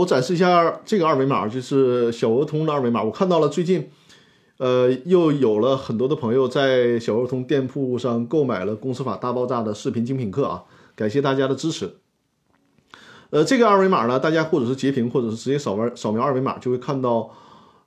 [0.00, 3.02] 我展示一下这个二维码，就是小鹅通的二维码。
[3.02, 3.90] 我看到了最近，
[4.56, 10.64] 呃，又有了很多的朋友在小鹅通店铺上购买了《公司法大爆炸》的视频精品课啊，
[10.96, 11.96] 感谢大家的支持。
[13.28, 17.30] 呃，这个二维码呢，大家或者是截屏，或者是直接扫描扫描二维码，就会看到，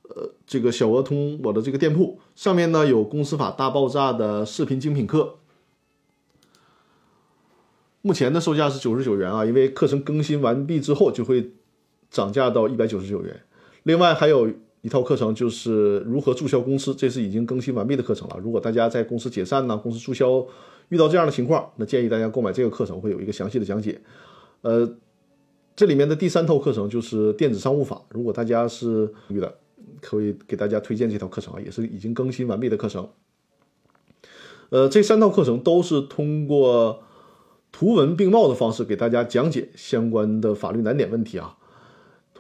[0.04, 5.38] 呃，这个小鹅通我的这个店铺上面呢有《公司法大爆炸》的视频精品课，
[8.04, 11.54] 目前的售价是九十九元啊，因为课程更新完毕之后就会。
[12.13, 13.41] 涨价到一百九十九元，
[13.82, 14.47] 另外还有
[14.82, 18.38] 一套课程就是如何注销公司，这是已经更新完毕的课程了。
[18.38, 20.45] 如果大家在公司解散呢，公司注销
[20.89, 23.99] 遇到这样的情况，那建议大家购买这个课程，会有一个详细的讲解。
[24.62, 24.88] 呃，
[25.76, 29.58] 这里面的第三套课程就是电子商务法，如果大家是遇的，
[29.99, 33.10] 可以给大家推荐这套课程啊，也是已经更新完毕的课程。
[34.69, 37.02] 呃，这三套课程都是通过
[37.71, 41.58] 图文并茂的方式给大家讲解相关的法律难点问题啊。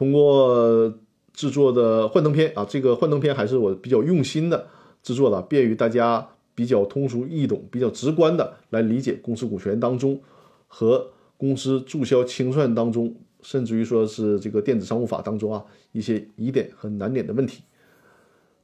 [0.03, 0.93] 通过
[1.31, 4.67] 制作的幻灯片啊，这个幻灯片还是我比较用心的
[5.01, 10.19] 制作的，便于大家比较通俗易懂、比较直观的来理解公司股权当中
[10.67, 15.63] 和公司注销清算当中，甚至于说是这个电子商务法当中啊
[15.93, 17.63] 一些疑点和难点的问题。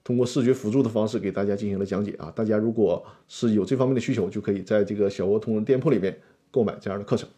[0.03, 6.19] 通过视觉辅助的方式给大家进行了讲解啊，大家如果是有这方面的需求，就可以在这个小鹅通人店铺里面
[6.51, 7.29] 购买这样的课程。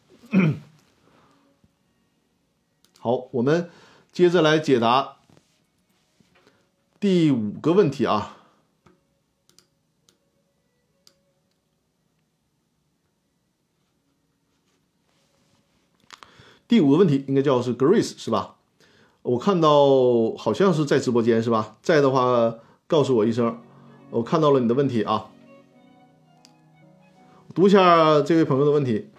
[2.98, 3.68] 好，我们
[4.12, 5.18] 接着来解答
[7.00, 8.38] 第五个问题啊。
[16.68, 18.56] 第五个问题应该叫是 Grace 是吧？
[19.24, 21.78] 我看到好像是在直播间是吧？
[21.82, 22.56] 在的话
[22.88, 23.62] 告诉我一声，
[24.10, 25.30] 我看到了你的问题啊。
[27.54, 29.10] 读一下这位朋友的问题。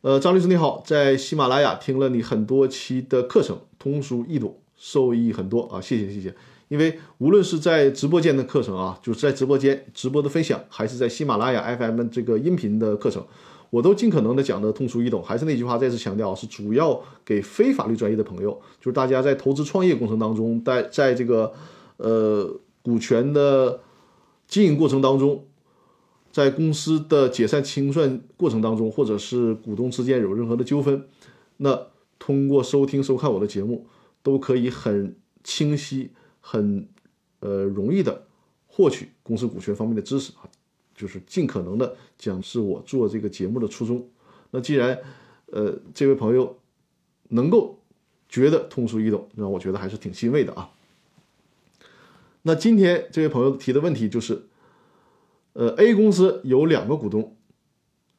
[0.00, 6.34] 呃，张律师你好，在喜马拉雅听了你很多期的课程，通俗易懂，受益很多啊，谢谢谢谢。
[6.68, 13.24] 因为无论是在直播间的课程啊，就是在直播间直播的分享，还是在喜马拉雅 FM 这个音频的课程，
[13.70, 15.22] 我都尽可能的讲的通俗易懂。
[15.22, 18.50] 还是那句话，再次强调，是主要给非法律专业的朋友，
[18.80, 21.50] 就是大家在投资创业过程当中，在在这个
[21.96, 23.80] 呃股权的
[24.46, 25.46] 经营过程当中，
[26.30, 31.02] 在公司的解散清算过程当中，或者是股东之间有任何的纠纷，
[31.56, 31.86] 那
[32.18, 33.86] 通过收听收看我的节目，
[34.22, 36.10] 都可以很清晰。
[36.40, 36.88] 很，
[37.40, 38.26] 呃，容易的
[38.66, 40.48] 获取公司股权方面的知识啊，
[40.94, 44.08] 就是尽可能的讲是我做这个节目的初衷。
[44.50, 44.98] 那既然，
[45.52, 46.58] 呃，这位朋友
[47.28, 47.78] 能够
[48.30, 50.70] 觉得通俗易懂，那我觉得还是挺欣慰的啊。
[52.40, 54.46] 那今天这位朋友提的问题就是，
[55.52, 57.36] 呃，A 公司有两个股东，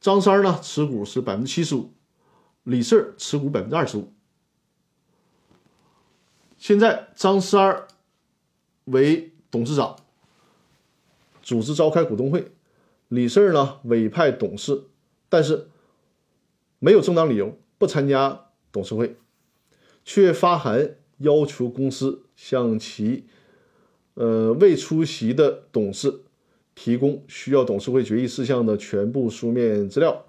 [0.00, 1.90] 张三呢持股是百分之七十五，
[2.70, 4.12] 李四持股百分之二十五。
[6.56, 7.88] 现在张三
[8.84, 9.96] 为董事长，
[11.42, 12.52] 组织召开股东会，
[13.08, 14.84] 李四呢委派董事，
[15.28, 15.68] 但是
[16.78, 19.16] 没有正当理由不参加董事会，
[20.04, 23.26] 却发函要求公司向其
[24.14, 26.20] 呃未出席的董事
[26.76, 30.24] 提供需要董事会决议事项的全部书面资料，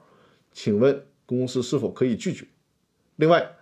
[0.52, 1.06] 请问
[1.38, 2.46] 公司是否可以拒绝？
[3.16, 3.56] 另外，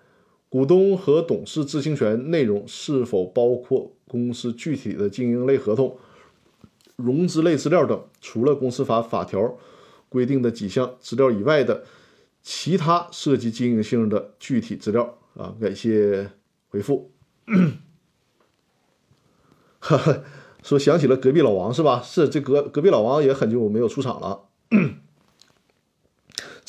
[0.50, 3.96] 股东和董事知情权内容是否包括？
[4.08, 5.96] 公司具体的经营类合同、
[6.96, 9.56] 融资类资料等，除了公司法法条
[10.10, 11.84] 规定的几项资料以外的
[12.42, 16.32] 其他涉及经营性的具体资料啊，感谢
[16.70, 17.12] 回复。
[20.64, 22.02] 说想起了隔壁老王是吧？
[22.04, 24.46] 是这隔隔壁老王也很久没有出场了。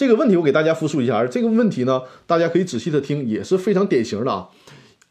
[0.01, 4.49] 这个问题我给大家复述一下，而这个问题呢，大家可以仔细的听，也是非常典型的啊，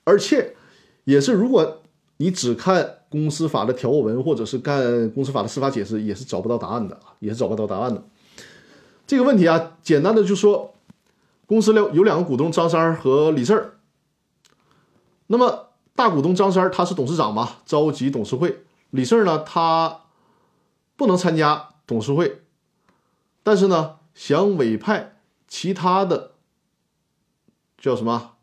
[0.04, 0.56] 而且
[1.04, 1.84] 也是如果。
[2.18, 8.04] 你只看公司法的条文，或者是干公司法的司法解释，也是找不到答案的也是找不到答案的。
[9.08, 10.74] 这个问题啊，简单的就说，
[11.46, 13.74] 公司有有两个股东张三和李四
[15.28, 18.64] 那么大股东张三他是董事长嘛，召集董事会。
[18.90, 20.02] 李四呢，他
[20.98, 22.42] 不能参加董事会，
[23.44, 26.32] 但是呢，想委派其他的
[27.78, 28.34] 叫什么？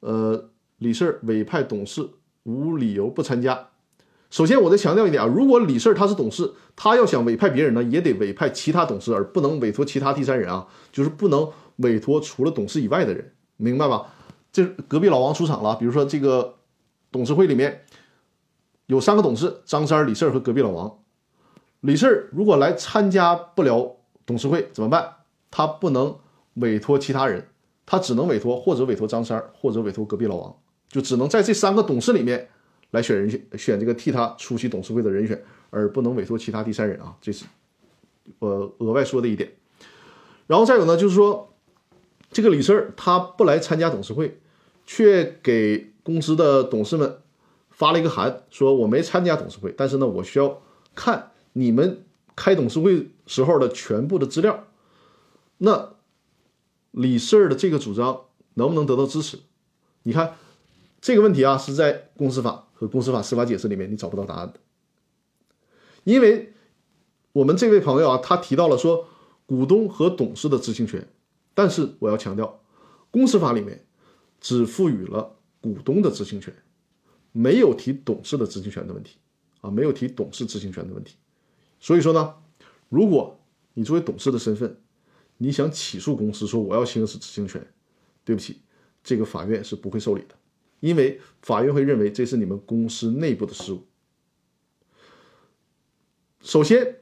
[0.00, 2.10] 呃，李四委派董事。
[2.44, 3.68] 无理由不参加。
[4.30, 11.46] 首先，我再强调一点啊，如果李四他是董事，他要想委派别人呢，也得委派其他董事，而不能委托其他第三人啊，就是不能
[11.76, 14.06] 委托除了董事以外的人，明白吧？
[14.50, 16.56] 这隔壁老王出场了，比如说这个
[17.12, 17.84] 董事会里面
[18.86, 20.98] 有三个董事，张三、李四和隔壁老王。
[21.80, 23.98] 李四如果来参加不了
[24.30, 25.12] 董事会怎么办？
[25.50, 26.16] 他不能
[26.54, 27.48] 委托其他人，
[27.84, 30.56] 他只能委托或者委托张三，或者委托隔壁老王。
[30.88, 32.48] 就只能在这三个董事里面
[32.92, 37.44] 来选人选选这个替他出席董事会的人选，而不能委托其他第三人啊，这是
[38.38, 39.50] 呃额外说的一点。
[40.46, 41.52] 然后再有呢，就是说
[42.30, 44.38] 这个李四儿他不来参加董事会，
[44.86, 47.18] 却给公司的董事们
[47.70, 50.62] 发了一个函，说我没参加董事会，但是呢，我需要
[50.94, 52.04] 看你们
[52.40, 54.66] 开董事会时候的全部的资料。
[55.58, 55.96] 那
[56.90, 58.24] 李四的这个主张
[58.54, 59.38] 能不能得到支持？
[60.04, 60.36] 你看。
[61.02, 64.60] 这个问题啊，是在公司法和公司法司法解释里面你找不到答案的，
[66.04, 66.52] 因为
[67.32, 69.08] 我们这位朋友啊，他提到了说
[69.46, 71.08] 股东和董事的知情权，
[71.54, 72.60] 但是我要强调，
[73.10, 73.86] 公司法里面
[74.42, 76.54] 只赋予了股东的知情权，
[77.32, 79.16] 没有提董事的知情权的问题
[79.62, 81.16] 啊，没有提董事知情权的问题。
[81.80, 82.34] 所以说呢，
[82.88, 83.40] 如果
[83.74, 84.76] 你作为董事的身份，
[85.38, 87.66] 你想起诉公司说我要行使知情权，
[88.24, 88.60] 对不起，
[89.02, 90.34] 这个法院是不会受理的。
[90.80, 93.86] 因为法院会认为这是你们公司内部的事务。
[96.42, 97.00] 首先，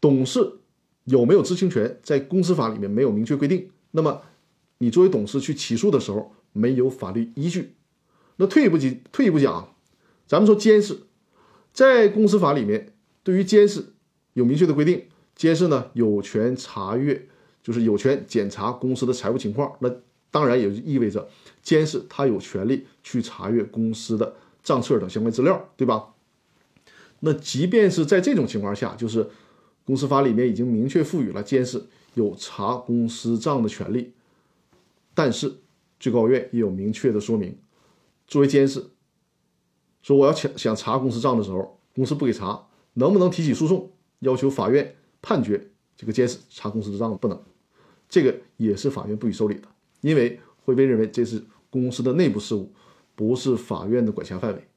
[0.00, 0.58] 董事
[1.04, 3.70] 有没有知情权，在公司法里面没有明确规定。
[3.92, 4.22] 那么，
[4.78, 7.74] 你作为董事去起诉的时候，没有法律依据。
[8.36, 9.74] 那退一步讲，退一步讲啊，
[10.26, 11.02] 咱们说监事，
[11.72, 13.94] 在公司法里面，对于监事
[14.40, 15.04] 有明确的规定，
[15.36, 17.28] 监事呢有权查阅，
[17.62, 19.76] 就是有权检查公司的财务情况。
[19.80, 19.94] 那
[20.30, 21.28] 当然也就意味着。
[21.62, 26.14] 监事他有权利去查阅公司的账册等相关资料，对吧？
[27.20, 29.28] 那即便是在这种情况下，就是
[29.84, 31.84] 公司法里面已经明确赋予了监事
[32.14, 34.14] 有查公司账的权利，
[35.12, 35.56] 但是
[35.98, 37.58] 最高院也有明确的说明，
[38.26, 38.86] 作为监事，
[40.00, 43.90] 说我要想想查公司账的时候，公司不给查，能不能提起诉讼，
[44.20, 47.14] 要求法院判决这个监事查公司的账？
[47.18, 47.38] 不能，
[48.08, 49.68] 这个也是法院不予受理的，
[50.00, 50.40] 因为。
[50.62, 52.70] 会被认为这是公司的内部事务，
[53.16, 54.68] 不是法院的管辖范围。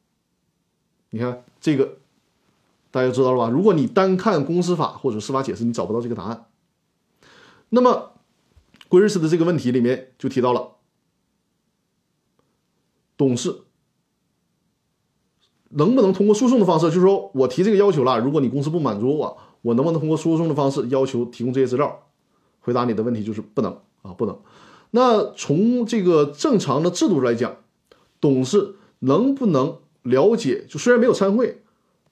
[1.12, 1.98] 你看这个，
[2.90, 3.50] 大家知道了吧？
[3.50, 6.48] 如果你单看公司法或者司法解释，你找不到这个答案。
[7.70, 8.14] 那么，
[8.88, 10.78] 圭瑞斯的这个问题里面就提到了，
[13.18, 13.64] 董事
[15.76, 22.04] 能不能通过诉讼的方式，就是说我提这个要求了，如果你公司不满足我，我能不能通过诉讼的方式要求提供这些资料？
[22.60, 23.72] 回答你的问题就是不能
[24.02, 24.38] 啊，不能。
[24.92, 27.58] 那从这个正常的制度来讲，
[28.22, 30.66] 董事能不能了解？
[30.70, 31.62] 就虽然没有参会，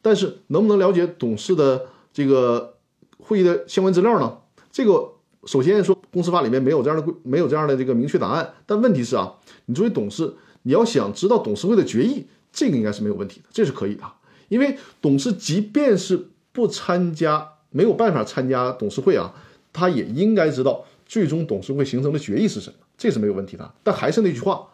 [0.01, 2.75] 但是能不能了解董事的这个
[3.19, 4.37] 会议的相关资料呢？
[4.71, 5.13] 这个。
[5.47, 8.53] 首先说，公司法里面没有这样的规，没有这样的这个明确答案。
[8.67, 9.33] 但问题是啊，
[9.65, 14.03] 你作为董事，你要想知道董事会的决议，这个应该是没有问题的，这是可以的。
[14.49, 19.33] 因为董事即便是不参加，没有办法参加董事会啊，
[19.71, 23.73] 他也应该知道最终董事会形成的决议是什么，这是没有问题的。
[23.83, 24.67] 但还是那句话，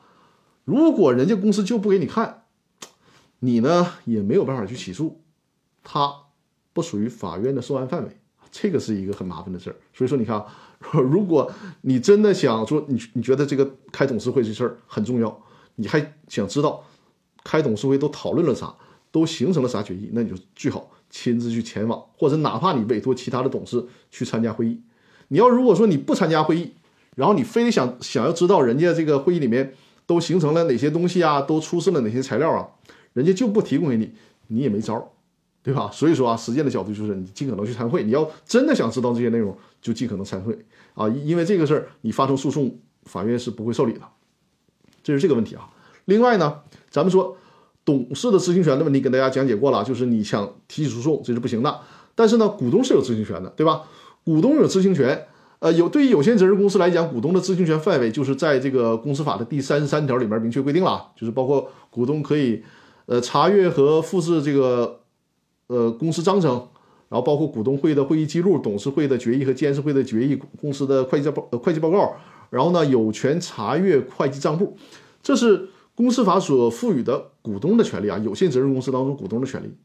[0.65, 2.45] 如果人家公司就不给你看，
[3.39, 5.21] 你呢也没有办法去起诉，
[5.83, 6.11] 他
[6.73, 8.17] 不属于法院的受案范围。
[8.49, 10.47] 这个是一个很麻烦的事儿，所以说你看啊，
[10.91, 11.51] 如果
[11.81, 15.43] 你真的想说你你觉得这个开董事会这事儿很重要，
[15.75, 16.83] 你还想知道
[17.47, 18.75] 开董事会都讨论了啥，
[19.09, 24.81] 都形成了啥决议，那你就最好亲自去前往，或者哪怕你委托其他的董事去参加会议。
[25.29, 26.73] 你要如果说你不参加会议，
[27.15, 29.73] 然后你非得想想要知道人家这个会议里面
[30.05, 32.67] 都形成了哪些东西啊，都出示了哪些材料啊，
[33.13, 34.11] 人家就不提供给你，
[34.47, 35.13] 你也没招。
[35.63, 35.89] 对吧？
[35.91, 38.01] 所以说啊，实践的角度就是你尽可能去参会。
[38.01, 40.57] 你要真的想知道这些内容，就尽可能参会
[40.93, 41.09] 啊。
[41.09, 42.73] 因为这个事儿，你发生诉讼，
[43.03, 44.01] 法院是不会受理的。
[45.03, 45.69] 这是这个问题啊。
[46.07, 47.37] 另外呢，咱们说
[47.85, 51.79] 董事的知情权的问题，跟大家讲解过了，就是你想提起诉讼，这是不行的。
[52.15, 53.83] 但是呢，股东是有知情权的，对吧？
[54.25, 55.27] 股东有知情权，
[55.59, 62.63] 呃，有对于有限责任公司来讲，股东的知情权范围就是在这个公司法的第三十三条里面明确规定了，就是包括股东可以
[63.05, 64.99] 呃查阅和复制这个。
[65.69, 66.51] 呃，公司章程，
[67.09, 72.15] 然后包括股东会的会议记录、董事会的决议和监事会的决议、公司的会计报呃会计报告，
[72.49, 74.77] 然后呢，有权查阅会计账簿，
[75.21, 75.67] 这是
[75.97, 79.75] 公司法所赋予的股东的权利啊，有限责任公司当中股东的权利。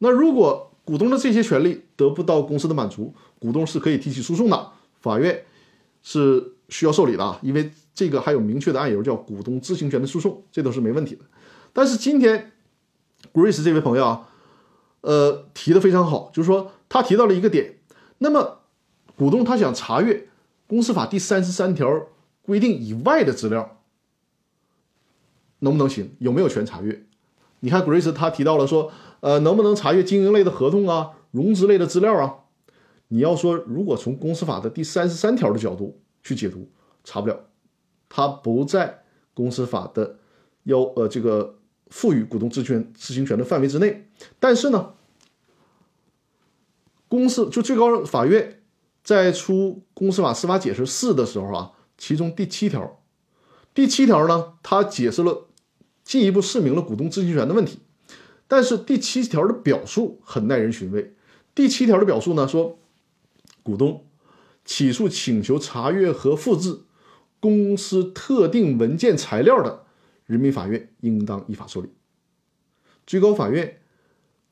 [0.00, 4.68] 那如果股东的这些权利得不到公司的满足，股东是可以提起诉讼的，
[5.00, 5.44] 法院
[6.02, 11.24] 是需要受理的啊，因为这个还有明确的案由叫股东知情权的诉讼，这都是没问题的。
[11.72, 12.52] 但是今天
[13.32, 14.28] ，Grace 这位朋友啊。
[15.02, 17.76] 呃，提的非常好，就是说他提到了一个点，
[18.18, 18.58] 那么
[19.16, 20.26] 股东他想查阅
[20.66, 22.08] 公司法第三十三条
[22.42, 23.78] 规定以外的资料，
[25.60, 26.14] 能不能行？
[26.18, 27.04] 有没有权查阅？
[27.60, 32.44] 你看 Grace 他提到了说，呃，能不能查阅经营类的合同啊、融资类的资料啊？
[33.08, 36.68] 你要说如果从公司法的第三十三条的角度去解读，
[37.04, 37.38] 查不了，
[38.08, 39.02] 它不在
[39.32, 40.18] 公司法的
[40.64, 44.92] 要呃这个赋予股东知权知情权的范围之内，但是呢？
[47.08, 48.62] 公司就最高法院
[49.04, 53.00] 在出公司法司法解释四的时候啊，其中第七条，
[53.76, 55.48] 第七条呢，它解释了
[56.02, 57.80] 进一步释明了股东知情权的问题。
[58.48, 61.14] 但是第七条的表述很耐人寻味。
[61.54, 62.78] 第七条的表述呢说，
[63.62, 64.06] 股东
[64.64, 66.84] 起诉请求查阅和复制
[67.38, 69.84] 公司特定文件材料的，
[70.24, 71.90] 人民法院应当依法受理。
[73.06, 73.80] 最高法院。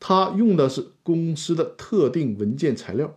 [0.07, 3.17] 他用的是公司的特定文件材料，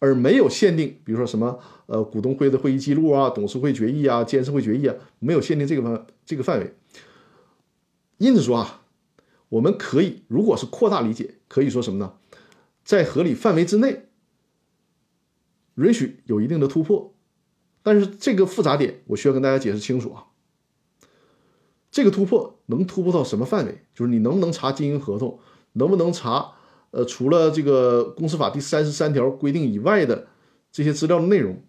[0.00, 6.74] 而没有限定，比如说什么呃股东会的会议记录啊、董事会决议啊、监事会决议啊，没有限定这个范这个范围。
[8.18, 8.82] 因此说啊，
[9.50, 12.14] 我们可以如果是扩大理解，可以说什么呢？
[12.82, 14.08] 在合理范围之内，
[15.76, 17.14] 允许有一定的突破，
[17.82, 20.26] 但是这个复杂点我需要跟大家解释清楚啊。
[21.90, 23.84] 这个突破能突破到什么范围？
[23.94, 25.40] 就是你能不能查经营合同？
[25.74, 26.54] 能不能查？
[26.92, 30.26] 呃，除了这个公司法第三十三条规定以外的
[30.72, 31.62] 这些资料的内容，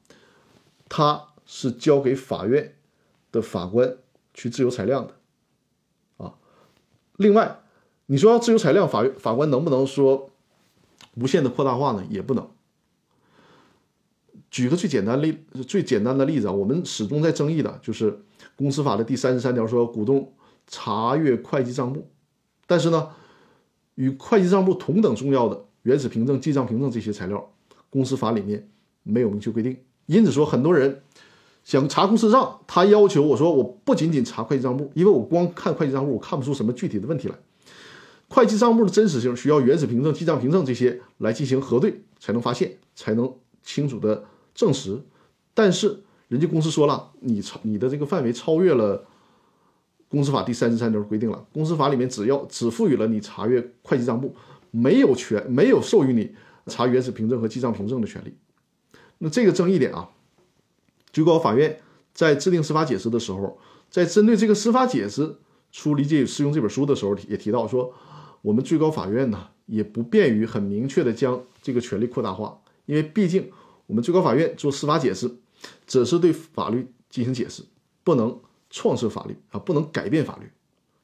[0.89, 2.76] 它是交给法院
[3.32, 3.97] 的法官
[4.34, 5.13] 去自由裁量的，
[6.17, 6.34] 啊。
[7.17, 7.59] 另外，
[8.07, 10.32] 你说要自由裁量，法法官能不能说
[11.13, 12.03] 无限的扩大化呢？
[12.09, 12.49] 也不能。
[14.49, 18.24] 举个最简单例，最简单的例子啊，我们始终在争议的就是
[18.55, 20.34] 公司法的第三十三条说股东
[20.65, 22.09] 查阅会计账簿，
[22.65, 23.11] 但是呢。
[24.02, 27.52] 与会计账簿同等重要的原始凭证、记账凭证这些材料，
[27.88, 28.68] 公司法里面
[29.04, 29.78] 没有明确规定。
[30.08, 31.04] 因此说，很多人
[31.64, 37.36] 想查公司账，他要求我说，我不仅仅查会计账簿，因为我光看会计账簿，我看不出什么具体的问题来。
[38.28, 43.32] 会计账簿的真实性需要原始凭证、记账凭证这些来进行核对，才能发现，才能
[43.62, 44.24] 清楚的
[44.56, 44.99] 证实。
[45.54, 49.06] 但是人家公司说了，你超你的这个范围超越了
[50.12, 54.36] 公司法第三十三条规定了，公司法里面只要只赋予了你查阅会计账簿，
[54.70, 56.36] 没有权没有授予你
[56.68, 58.36] 查原始凭证和记账凭证的权利。
[59.20, 60.09] 那这个争议点啊，
[61.14, 61.80] 最高法院
[62.14, 63.57] 在制定司法解释的时候，
[63.89, 65.38] 在针对这个司法解释
[65.72, 67.93] 出理解与适用这本书的时候，也提到说，
[68.41, 73.49] 我们最高法院呢也不便于很明确的将这个权利扩大化，因为毕竟
[73.88, 75.32] 我们最高法院做司法解释，
[75.88, 77.64] 只是对法律进行解释，
[78.03, 78.38] 不能
[78.72, 80.49] 创设法律啊，不能改变法律。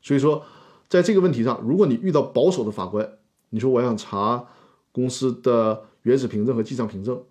[0.01, 0.43] 所以说，
[0.89, 3.07] 在这个问题上，如果你遇到保守的法官，
[3.51, 4.47] 你说我想查
[4.91, 7.21] 公司的原始凭证和记账凭证。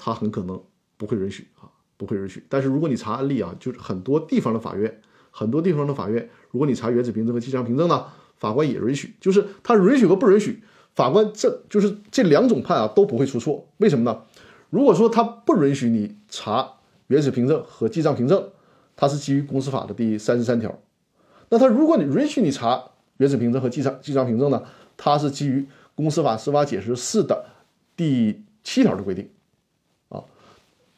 [0.00, 0.62] 他很可能
[0.96, 1.66] 不会允许啊，
[1.96, 2.44] 不会允许。
[2.48, 5.00] 但是如果你查案例啊，就是很多地方的法院，
[5.32, 9.16] 很多地方的法院，如果你查原始凭证和记账凭证呢，法官也允许。
[9.20, 10.62] 就是他允许和不允许，
[10.94, 13.66] 法官这就是这两种判啊都不会出错。
[13.78, 14.22] 为什么呢？
[14.70, 16.74] 如果说他不允许你查
[17.08, 18.50] 原始凭证和记账凭证，
[19.00, 20.76] 它是基于公司法的第三十三条。
[21.50, 22.82] 那他如果你允许你查
[23.18, 24.64] 原始凭证和记账记账凭证呢，
[24.96, 27.46] 它是基于公司法司法解释四的
[27.96, 29.30] 第七条的规定
[30.08, 30.24] 啊。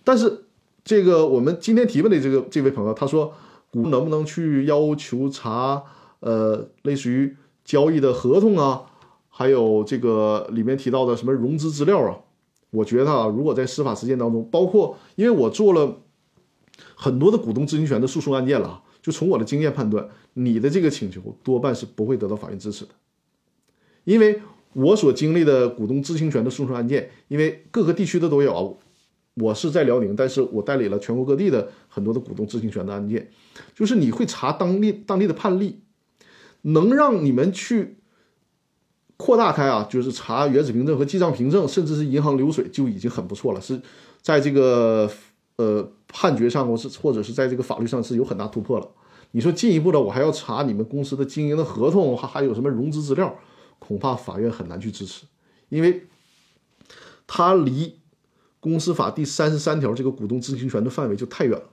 [0.02, 0.44] 但是，
[0.82, 3.34] 这个我们今天提问的这个这位朋友，他说，
[3.70, 5.84] 股能不能去要求查，
[6.20, 8.86] 呃，类似于交易的合同啊，
[9.28, 12.18] 还有这个里面提到的什么融资资料啊？
[12.70, 15.98] 我觉得啊，如果在司法实践当中，包括因为我做了
[16.94, 22.90] 很多的股东知情权的诉讼案件了啊，就从我的经验判断，你的这个请求多半是不会得到法院支持的，
[24.04, 24.40] 因为
[24.72, 28.78] 我所经历的股东知情权的诉讼案件，因为各个地区的都有。
[29.34, 33.30] 我是在辽宁，但是我代理了全国各地的很多的股东知情权的案件，
[33.74, 35.80] 就是你会查当地当地的判例，
[36.62, 37.96] 能让你们去
[39.16, 43.80] 扩大开啊，就是查原始凭证和记账凭证，甚至是银行流水就已经很不错了，是
[44.20, 45.10] 在这个
[45.60, 48.88] 呃判决上或是或者是在这个法律上是有很大突破了。
[49.32, 53.38] 你说进一步的，我还要查你们公司的经营的合同，还还有什么融资资料，
[53.78, 55.24] 恐怕法院很难去支持，
[55.68, 56.06] 因为
[57.26, 57.98] 它离。
[58.62, 61.66] 公司法第三十三条这个股东知情权的范围就太远了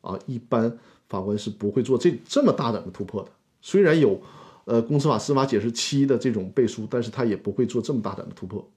[0.00, 0.18] 啊！
[0.26, 0.76] 一般
[1.08, 3.30] 法官是不会做这这么大胆的突破的。
[3.60, 4.20] 虽然有，
[4.64, 8.68] 呃，公司法司法解释七的这种背书，但是他也不会做这么大胆的突破，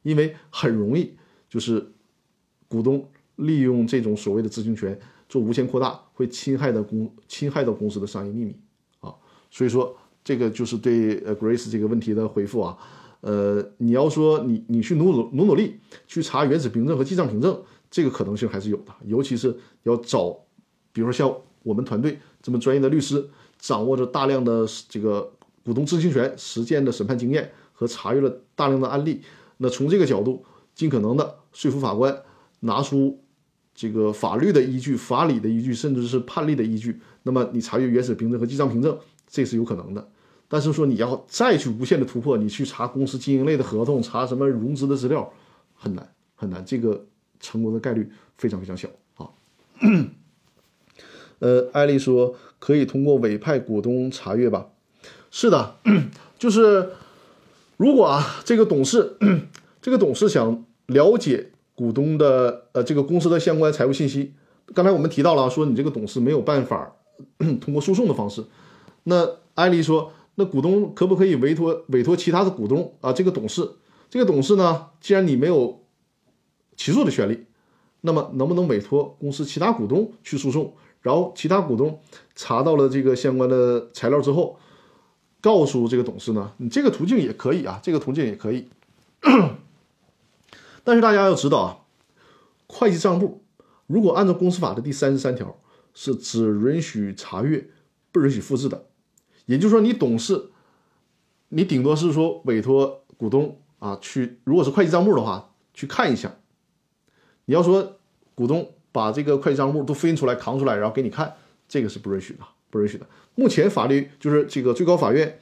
[0.00, 1.14] 因为很容易
[1.50, 1.92] 就是
[2.68, 3.06] 股东
[3.40, 8.56] 利用这种所谓的知情权做无限扩大，会侵害到公侵害到公司的商业秘密
[9.00, 9.14] 啊。
[9.50, 12.78] 所以说，这个就是对呃 Grace 这个问题的回复啊。
[13.20, 18.94] 呃，你要说你你去努努努努力去查原始凭证和记账凭证，这个可能性还是有的。
[19.04, 20.30] 尤其是要找，
[20.92, 21.30] 比如说像
[21.62, 23.28] 我们团队这么专业的律师，
[23.58, 25.30] 掌握着大量的这个
[25.62, 29.20] 股东知情权实践的审判经验和查阅了大量的案例，
[29.58, 30.42] 那从这个角度
[30.74, 32.22] 尽可能的说服法官
[32.60, 33.22] 拿出
[33.80, 40.06] 这个法律的依据、法理的依据，甚至是判例的依据，那么你查阅原始凭证和记账凭证，这是有可能的。
[40.48, 45.32] 但是说你要再去无限的突破，你去查公司经营类的合同，查什么融资的资料，
[45.74, 47.06] 很难很难，这个
[47.40, 48.06] 成功的概率
[48.36, 49.30] 非常非常小啊。
[51.38, 54.68] 呃，艾丽说可以通过委派股东查阅吧？
[55.30, 55.76] 是的，
[56.38, 56.90] 就是
[57.78, 59.16] 如果啊这个董事
[59.80, 64.34] 这个董事想了解股东的呃这个公司的相关财务信息，
[64.74, 66.94] 刚才我们提到了说你这个董事没有办法
[67.58, 68.44] 通过诉讼的方式，
[69.04, 70.12] 那艾丽说。
[70.36, 73.12] 那股东可不可以委托委托其他的股东啊？
[73.12, 73.68] 这个董事，
[74.08, 74.86] 这个董事呢？
[74.98, 75.82] 既然你没有
[76.76, 77.44] 起诉的权利，
[78.00, 80.72] 那么能不能委托公司其他股东去诉讼？
[81.02, 82.00] 然后其他股东
[82.34, 84.56] 查到了这个相关的材料之后，
[85.42, 86.52] 告诉这个董事呢？
[86.56, 88.66] 你这个途径也可以啊，这个途径也可以。
[90.84, 91.78] 但是大家要知道啊，
[92.66, 93.44] 会计账簿
[93.86, 95.58] 如果按照公司法的第三十三条，
[95.94, 97.68] 是只允许查阅，
[98.12, 98.86] 不允许复制的。
[99.46, 100.50] 也就是说，你董事，
[101.48, 106.36] 你顶多是说委托股东啊去，如果是会计账簿的话，去看一下。
[107.46, 107.98] 你要说
[108.36, 111.34] 股东把这个会计账簿都复印出来、扛出来，然后给你看，
[111.68, 113.04] 这个是不允许的，不允许的。
[113.34, 115.40] 目前法律就是这个最高法院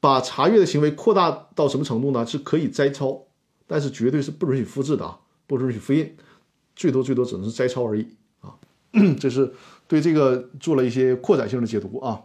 [0.00, 2.26] 把查阅的行为扩大到什么程度呢？
[2.26, 3.22] 是可以摘抄，
[3.66, 6.16] 但是绝对是不允许复制的啊，不允许复印，
[6.76, 8.06] 最多最多只能是摘抄而已
[8.40, 8.54] 啊。
[9.18, 9.52] 这是
[9.88, 12.22] 对这个做了一些扩展性的解读啊。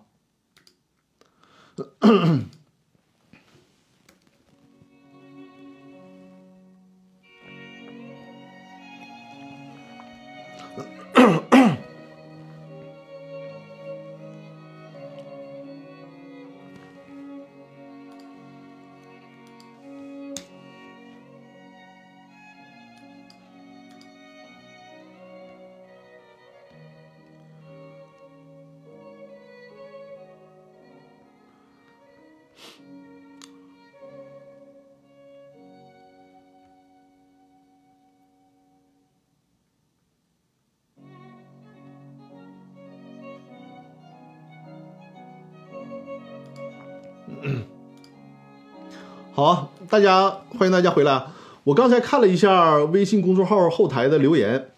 [49.40, 51.28] 好，大家欢迎大家回来！
[51.64, 54.72] 我刚才看了一下微信公众号后台的留言，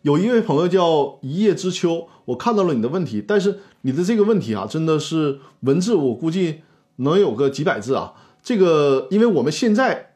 [0.00, 6.62] 有一位朋友叫一叶知秋，我看到了你的问题，但是你的这个问题啊，真的是文字，我估计
[6.96, 8.14] 能有个几百字啊。
[8.42, 10.14] 这个，因为我们现在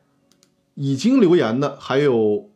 [0.76, 2.48] 已经留言的还有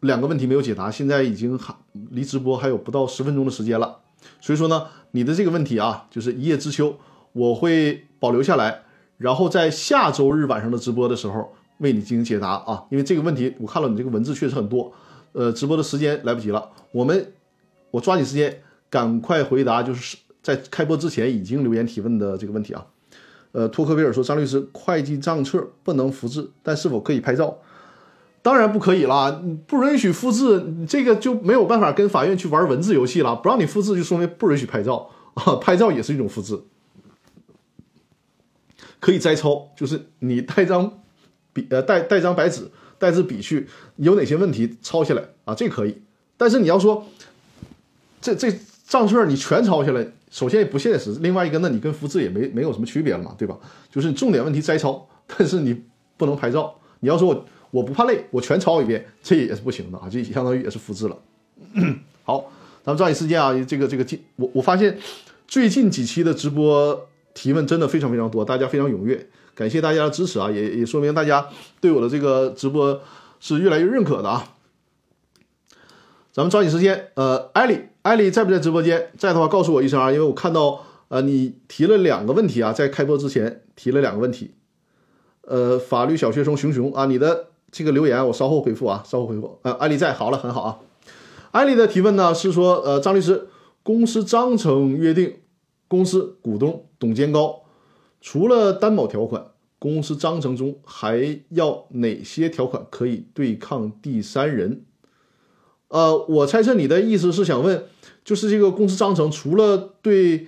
[0.00, 1.74] 两个问题没有解答，现在已经还
[2.10, 4.00] 离直播还有不到十分钟的时间了，
[4.42, 6.96] 所以说呢，你的这个问题啊，就是一叶知秋，
[7.32, 8.82] 我会保留下来。
[9.20, 14.90] 然后在下周日晚上的直播的时候为你进行解答啊，因为这个问题我看了你这个文字确实很多，
[15.32, 17.32] 呃，直播的时间来不及了，我们
[17.90, 22.86] 我抓紧时间赶快回答，就是在开播之前已经留言提问的这个问题啊。
[23.52, 27.58] 呃，托克维尔说，张律师，会计账册不能复制，但是否可以拍照？
[28.42, 36.58] 当然不可以啦，不允许复制，这个就没有办法跟法院去玩文字游戏了，不让你复制就说明不允许拍照啊，拍照也是一种复制。
[39.00, 41.00] 可以摘抄，就是你带张
[41.54, 45.54] 笔，呃，带带张白纸，带支笔去，有哪些问题抄下来啊？
[45.54, 45.96] 这可以。
[46.36, 47.06] 但是你要说
[48.20, 48.54] 这这
[48.86, 53.58] 账册你全抄下来，首先也不现实，另外一个，那你跟复制也没没有什么区别了嘛，对吧？
[53.90, 55.82] 就是重点问题摘抄，但是你
[56.16, 56.74] 不能拍照。
[57.00, 61.16] 你要说我我不怕累，我全抄一遍，这也是不行的啊，这相当于也是复制了。
[62.22, 62.52] 好，
[62.84, 64.98] 咱们抓紧时间啊，这个这个近，我我发现
[65.48, 67.08] 最近几期的直播。
[67.40, 71.48] 提问真的非常非常多，大家非常踊跃，感谢大家的支持啊，也也说明大家
[71.80, 73.00] 对我的这个直播
[73.40, 74.46] 是越来越认可的啊。
[76.34, 79.10] 咱们抓紧时间，呃，艾丽，艾丽在不在直播间？
[79.16, 84.52] 在的话告诉我一声啊，因为我看到呃你提了两个问题啊，在开播之前提了两个问题。
[85.40, 89.58] 呃，法律小学生熊熊啊，你的这个留言我稍后回复啊，稍后回复。
[89.62, 90.78] 呃，艾丽在，好了，很好啊。
[91.52, 93.48] 艾丽的提问呢是说，呃，张律师，
[93.82, 95.36] 公司章程约定。
[95.90, 97.62] 公司股东董监高，
[98.20, 99.44] 除了担保条款，
[99.80, 104.84] 公司章程中还要哪些条款可以对抗第三人？
[105.88, 107.86] 呃，我猜测你的意思是想问，
[108.24, 110.46] 就是这个公司章程除了对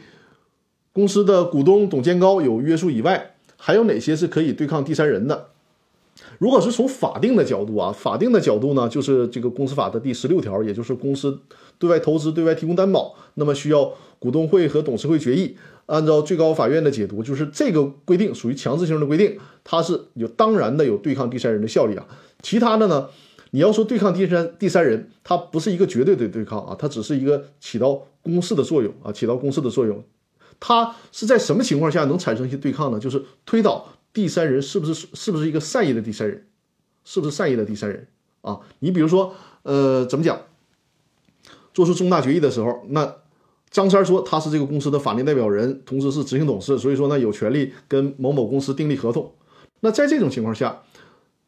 [0.93, 5.49] 公司的股东董监高有约束以外，还有哪些是可以对抗第三人的？
[6.38, 11.40] 如果是从法定的角度啊，法定的角度呢，就是这个公司法的第十六条，也就是公司
[11.83, 13.93] 对外投资、对外提供担保，那么需要。
[14.22, 15.57] 股东会和董事会决议，
[15.87, 22.07] 按照最高法院的解读，就是这个规定属于强制性的规定，它是有当然的有对抗第三人的效力啊。
[22.41, 23.09] 其他的呢，
[23.51, 30.05] 你要说对抗第三第三人，它不是一个绝对的对抗啊，它只是一个起到公示的作用啊，起到公示的作用。
[30.61, 33.01] 它是在什么情况下能产生一些对抗呢？
[33.01, 36.47] 就是推导第三人是不是是不是一个善意的第三人，
[37.05, 38.07] 是不是善意的第三人
[38.43, 38.61] 啊？
[38.78, 40.43] 你比如说，呃，怎么讲？
[41.75, 43.14] 做出重大决议的时候，那。
[43.70, 49.33] 张三说他是这个公司的法定代表人，同时是执行董事，所以说呢有权利跟某某公司订立合同。
[49.81, 50.83] 那在这种情况下，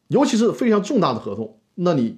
[0.07, 2.17] 尤其是非常重大的合同，那你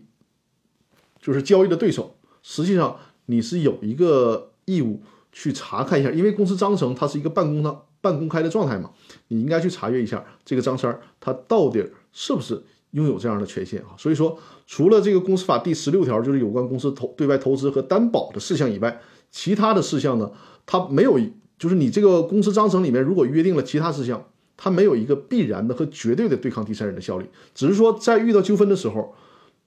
[1.19, 5.01] 就是交易的对手，实际上你是有一个义务
[5.33, 8.91] 去查看一下，因为公司章程它是一个半公的半公开的状态嘛，
[9.27, 13.95] 你应该去查阅一下这个张三他到底是不是拥有这样的权限啊。
[13.97, 18.99] 所以说，除了这个公司法第十六条就是有关公司投对外投资和担保的事项以外，
[19.31, 20.31] 其他的事项呢，
[20.65, 21.19] 它没有，
[21.57, 24.25] 就是你这个公司章程里面如果约定了其他事项，
[24.55, 29.13] 它没有一个必然的和绝对的对抗第三人的效力，只是说在遇到纠纷的时候，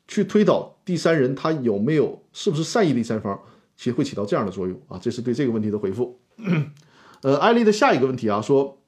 [0.09, 3.39] 去推导第三人他有没有是不是善意第三方，
[3.77, 4.99] 其实会起到这样的作用啊。
[5.01, 6.19] 这是对这个问题的回复。
[7.23, 8.79] 呃，艾丽的下一个问题啊，说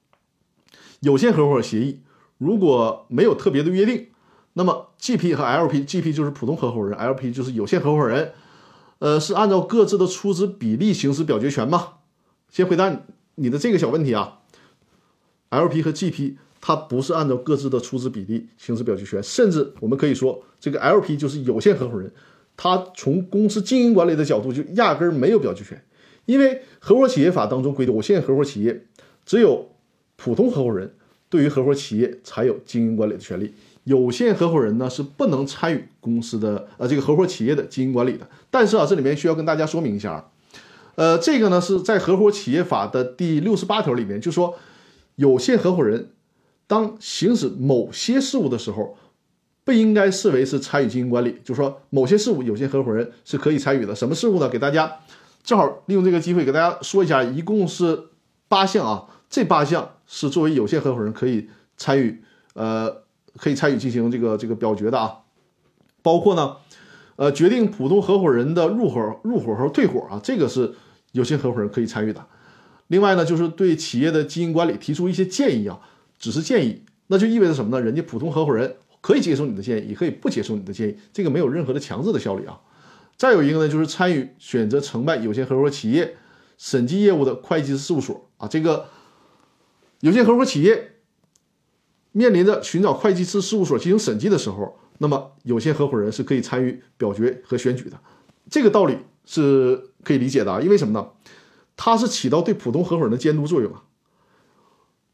[1.01, 2.01] 有限合伙协议
[2.39, 4.09] 如果没有特别的约定，
[4.55, 8.32] 那么 GP 和 LP，GP 就是普通合伙人，LP 就是有限合伙人。
[8.98, 11.94] 呃，是按照各自的出资比例行使表决权吗？
[12.48, 13.03] 先回答
[13.34, 14.40] 你的这个小问题啊。
[15.50, 22.12] LP 和 GP 它不是按照各自的出资比例行使表决权，甚至我们可以说，这个 LP 就是有限合伙人，
[22.57, 25.82] 他从公司经营管理的角度就压根儿没有表决权，
[26.26, 28.86] 因为合伙企业法当中规定，有限合伙企业
[29.26, 29.68] 只有
[30.14, 30.94] 普通合伙人
[31.28, 33.53] 对于合伙企业才有经营管理的权利。
[33.85, 38.28] 有限合伙人呢是不能参与公司的呃这个合伙企业的经营管理的。
[38.49, 40.30] 但是啊，这里面需要跟大家说明一下，
[40.95, 44.55] 呃，这个呢是在合伙企业法的第六十八条里面，就说
[45.16, 46.11] 有限合伙人
[46.68, 48.97] 当行使某些事务的时候，
[49.64, 51.41] 不应该视为是参与经营管理。
[51.43, 53.95] 就说某些事务有限合伙人是可以参与的。
[53.95, 54.49] 什么事务呢？
[54.49, 54.93] 给大家
[55.43, 58.05] 正好利用这个机会给大家说一下，一共是
[58.47, 62.22] 八项啊，这八项是作为有限合伙人可以参与
[62.55, 63.01] 呃。
[63.37, 65.18] 可以参与进行这个这个表决的啊，
[66.03, 66.57] 包括呢，
[67.16, 70.74] 呃，决定普通合伙人的入伙、入伙和退伙啊，这个是
[71.12, 72.26] 有限合伙人可以参与的。
[72.89, 75.80] 另外呢，就是对企业的经营管理提出一些建议啊，
[76.18, 77.83] 只是建议，那就意味着什么呢？
[77.83, 82.61] 人家普通合伙人可以接受你的建议，也可以不接受你的建议，这个没有任何的强制的效力啊。
[83.16, 86.16] 再有一个呢，就是参与选择承办有限合伙企业
[86.59, 88.89] 审计业务的会计师事务所啊，这个
[90.01, 90.91] 有限合伙企业
[92.12, 97.98] 面临着寻找会计师事务所进行审计的时候，那么有限合伙人是可以参与表决和选举的，
[98.50, 101.08] 这个道理是可以理解的，因为什么呢？
[101.76, 103.82] 它是起到对普通合伙人的监督作用啊。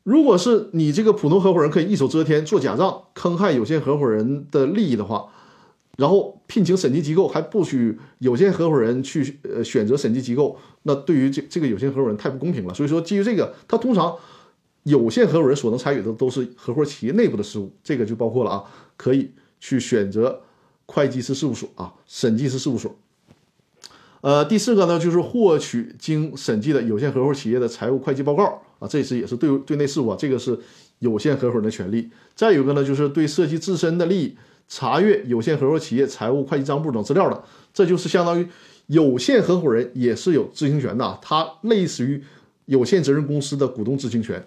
[0.02, 5.26] 如果是你这个普通合伙人可以一手遮天做假账，坑害有限合伙人的利益的话，
[5.96, 12.74] 然后聘请审计机构还不许有限合伙人去呃选择审计机构，那对于这这个有限合伙人太不公平了。
[12.74, 14.16] 所以说，基于这个，他通常
[14.84, 18.64] 有限合伙人所能参与的都是合伙企业内部的事务，这个就包括了啊，
[18.96, 20.40] 可以去选择
[20.86, 22.96] 会计师事务所啊，审计师事务所。
[24.20, 30.58] 呃，第四个呢，就是获取经审计的有限合伙企业的财务会计报告啊，这是也是对对内事务啊，这个是
[30.98, 32.10] 有限合伙人的权利。
[32.34, 38.48] 再有一个呢，就是对涉及自身的利益查阅有限合伙企业财务会计账簿等资料的，这就是相当于
[38.86, 42.20] 有限合伙人也是有知情权的，它类似于
[42.64, 44.44] 有限责任公司的股东知情权。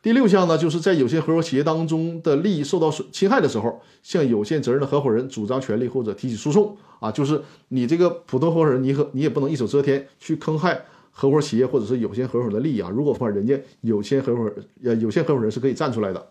[0.00, 12.88] 第六项呢，就是在有限合伙企业当中的利益受到损侵害的时候，向有限责任的合伙人主张权利或者提起诉讼啊，就是你这个普通合伙人，你和你也不能一手遮天去坑害合伙企业或者是有限合伙人的利益啊。
[12.94, 14.48] 如果话，人家有限合伙
[14.84, 16.28] 呃有限合伙人是可以站出来的。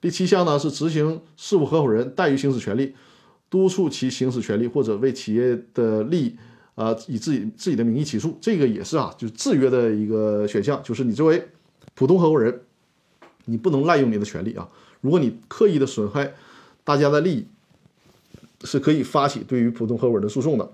[0.00, 2.94] 第七项呢，是执行事务合伙人怠于行使权利，
[3.48, 6.36] 督促其行使权利或者为企业的利益
[6.74, 11.48] 啊以自己自己的名义起诉，这个也是啊，就是制约的一个选项，就是你作为
[11.94, 12.60] 普通合伙人。
[13.48, 14.68] 你不能滥用你的权利啊！
[15.00, 16.34] 如果你刻意的损害
[16.84, 17.46] 大家的利益，
[18.64, 20.70] 是可以发起对于普通合伙人的诉讼的。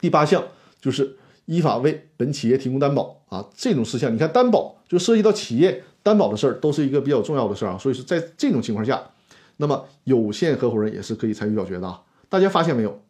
[0.00, 0.42] 第八项
[0.80, 7.78] 就是依法为本企业提供担保啊，这种事项你看担保就涉及到企业担保的事儿，都是一个比较重要的事儿啊。
[7.78, 9.10] 所以说在这种情况下，
[9.58, 12.02] 那么有限合伙人也是可以参与表决的啊。
[12.28, 13.00] 大家发现没有？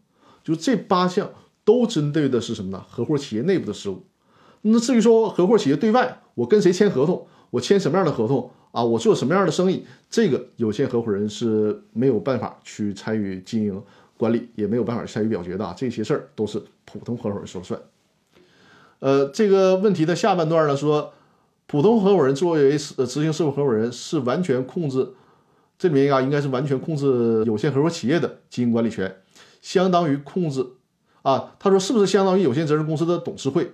[0.45, 1.31] 就这八项
[1.65, 2.85] 都针对的是什么呢？
[2.89, 4.05] 合伙企业内部的事务。
[4.63, 7.27] 那至于说合伙企业对外，我跟谁签合同？
[7.51, 8.83] 我签什么样的合同啊？
[8.83, 9.85] 我做什么样的生意？
[10.11, 13.83] 这个有限合伙人是没有办法去参与经营
[14.17, 15.65] 管理，也没有办法参与表决的。
[15.65, 17.81] 啊这些事儿都是普通合伙人说了算。
[18.99, 21.13] 呃，这个问题的下半段呢说，
[21.67, 25.09] 普通合伙人作为呃执行事务合伙人是完全控制，
[25.79, 29.17] 这里面啊应该是完全控制有限合伙企业的经营管理权，
[29.61, 30.67] 相当于控制
[31.23, 31.55] 啊。
[31.59, 33.73] 他说是不是相当于有限责任公司的董事会？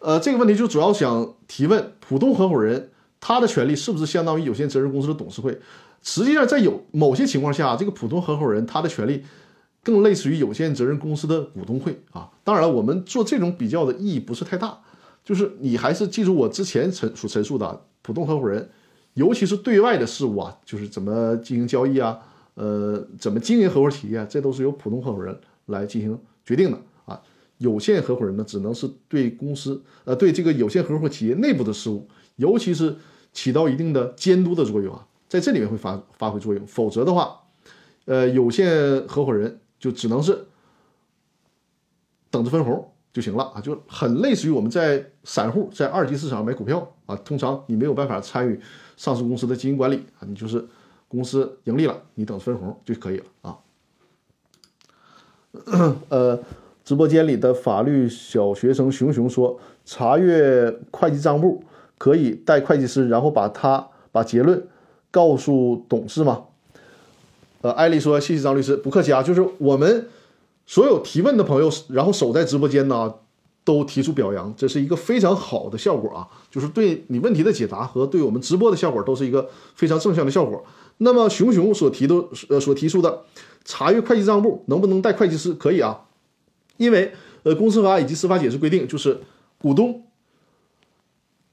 [0.00, 2.90] 呃，这个问题就主要想提问：普通合伙人
[3.20, 5.58] 他的权利是不是相当于有限责任公司的董事会？
[6.02, 9.22] 实际上，在有某些情况下，这个普通合伙人他的权利
[9.84, 12.30] 更类似于有限责任公司的股东会啊。
[12.42, 14.78] 当然了，我们做这种比较的意义不是太大，
[15.22, 18.70] 就是你还是记住我之前陈所陈述的，普通合伙人，
[19.12, 22.18] 尤其是对外的事务啊，就是怎么进行交易啊，
[22.54, 26.78] 呃，怎么经营合伙企业，这都是由普通合伙人来进行决定的。
[27.60, 32.96] 有限合伙人呢，只能是对公司，呃，对这个有限合伙企业内部的事务，尤其是
[33.34, 36.66] 起到一定的监督的作用啊，在这里面会发发挥作用。
[36.66, 37.38] 否则的话，
[38.06, 40.46] 呃，有限合伙人就只能是
[42.30, 48.58] 等着分红就行了啊，就很类似于我们在散户在二级市场买股票啊，通常你没有办法参与
[48.96, 50.66] 上市公司的经营管理啊，你就是
[51.08, 53.58] 公司盈利了，你等分红就可以了啊，
[56.08, 56.42] 呃。
[56.90, 61.62] 直播间里的法律小学生熊熊说：“查阅会计账簿
[61.96, 64.60] 可以带会计师，然后把他把结论
[65.12, 66.46] 告诉董事吗？”
[67.62, 69.22] 呃，艾丽说：“谢谢张律师，不客气啊。
[69.22, 70.08] 就是我们
[70.66, 73.14] 所有提问的朋友，然后守在直播间呢，
[73.62, 76.26] 都提出表扬，这是一个非常好的效果啊。
[76.50, 80.64] 就是对你问题的解答和对我们直播的效果都是一个非常正向的效果。
[80.96, 82.16] 那么熊熊所提的
[82.48, 83.20] 呃所提出的
[83.64, 85.54] 查阅会计账簿能不能带会计师？
[85.54, 86.00] 可以啊。”
[86.80, 87.12] 因为，
[87.42, 89.20] 呃，公司法以及司法解释规定，就是
[89.58, 90.02] 股东，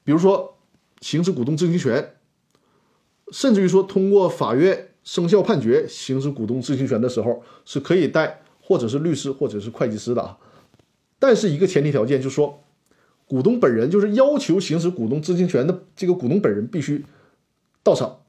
[0.02, 0.56] 比如说
[1.02, 2.14] 行使股东知情权，
[3.30, 10.38] 甚至于说通过法院生效判决行使股东知情权的时候，是可以带或者是律师或者是会计师的啊。
[11.18, 12.64] 但是一个前提条件就是说，
[13.26, 17.04] 股东本人就是要求行使股东知情权的这个股东本人必须
[17.82, 18.20] 到场。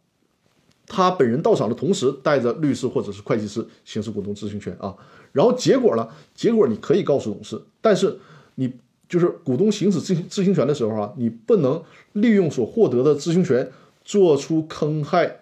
[0.85, 4.93] 他本人到场的同时，带着律师或者是会计师行使股东知情权啊。
[5.31, 6.07] 然后结果呢？
[6.33, 8.19] 结果你可以告诉董事，但是
[8.55, 8.73] 你
[9.07, 11.81] 就是股东行使知知情权的时候啊，你不能
[12.13, 13.71] 利用所获得的知情权
[14.03, 15.39] 做出坑害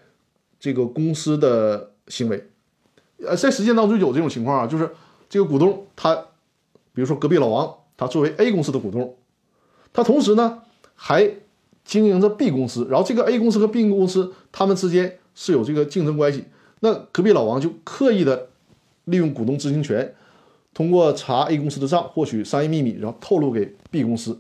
[0.59, 2.47] 这个公司的行为。
[3.25, 4.89] 呃，在实践当中有这种情况啊，就是
[5.29, 6.15] 这个股东他，
[6.93, 9.15] 比如说隔壁老王，他作为 A 公司的股东，
[9.91, 10.61] 他同时呢
[10.95, 11.31] 还
[11.83, 16.43] 经营着 B 公司，然后这个 A 公司和 B 公司他们之间是有这个竞争关系。
[16.81, 18.49] 那隔壁老王就刻意的
[19.07, 20.13] 利用股东知情权，
[20.73, 24.39] 通过查 A 公司的账获取商业秘密，然后透露给 B 公司。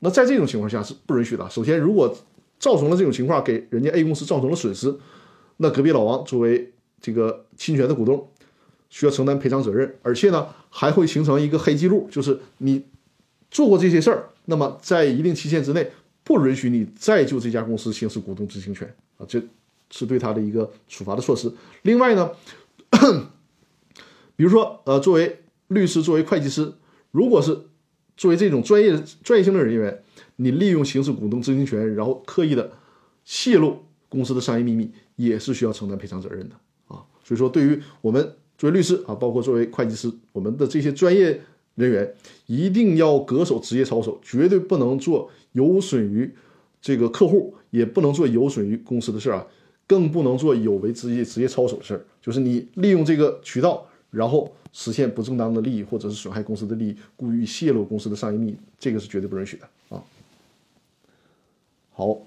[0.00, 1.48] 那在这种情况下是不允许的。
[1.48, 2.14] 首先，如果
[2.58, 4.94] 造成了这种情况，给人家 A 公司造成了损失，
[5.58, 8.28] 那隔壁老王作为这个侵权的股东，
[8.90, 12.84] 需要承担赔偿责任，而且呢还会形成一个黑记录，就是你
[13.50, 15.90] 做过这些事儿，那么在一定期限之内
[16.22, 18.86] 不允许你再就这家公司行使股东知情权
[19.18, 19.42] 啊，这
[19.90, 21.52] 是对他的一个处罚的措施。
[21.82, 22.30] 另外呢，
[24.36, 26.72] 比如说呃，作为律师、作为会计师，
[27.10, 27.56] 如果是
[28.16, 30.02] 作为这种专业专业性的人员，
[30.36, 32.70] 你利用行使股东知情权，然后刻意的
[33.24, 33.78] 泄露
[34.08, 36.54] 公司的商业秘密，也是需要承担赔偿责任的
[36.86, 37.02] 啊。
[37.22, 38.22] 所以说，对于我们
[38.58, 41.40] 作为律师啊，包括作为会计师，我们的这些专业
[41.74, 42.14] 人员，
[42.46, 46.30] 一定要恪守职业操守，绝对不能做有损于
[46.80, 49.46] 这个客户，也不能做有损于公司的事儿啊，
[49.86, 52.04] 更不能做有违职业职业操守的事儿。
[52.20, 54.50] 就是你利用这个渠道，然后。
[54.76, 60.02] 实现不正当的利益，或者是损害公司的利益，故意泄露公司的商业秘密，这个是绝对不允许的啊。
[61.92, 62.18] 好，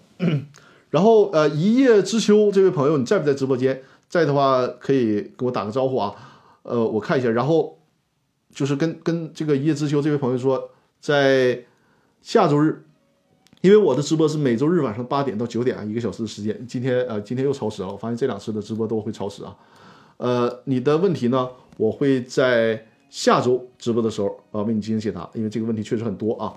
[0.89, 3.83] 然后呃，一叶知秋这位朋友，你在不在直播间？
[4.07, 6.15] 在的话可以给我打个招呼啊。
[6.63, 7.77] 呃，我看一下，然后
[8.55, 10.69] 就是跟跟这个一叶知秋这位朋友说，
[11.01, 11.65] 在
[12.21, 12.85] 下周日，
[13.59, 16.65] 因为我的直播是每周日晚上八点到九点啊，一个小时的时间。
[16.65, 19.53] 今天呃，今天又超时了，我发现这两次的直播都会超时啊。
[20.15, 21.49] 呃，你的问题呢？
[21.77, 26.53] 我会在下周直播的时候啊为你进行解答，因为这个问题确实很多啊。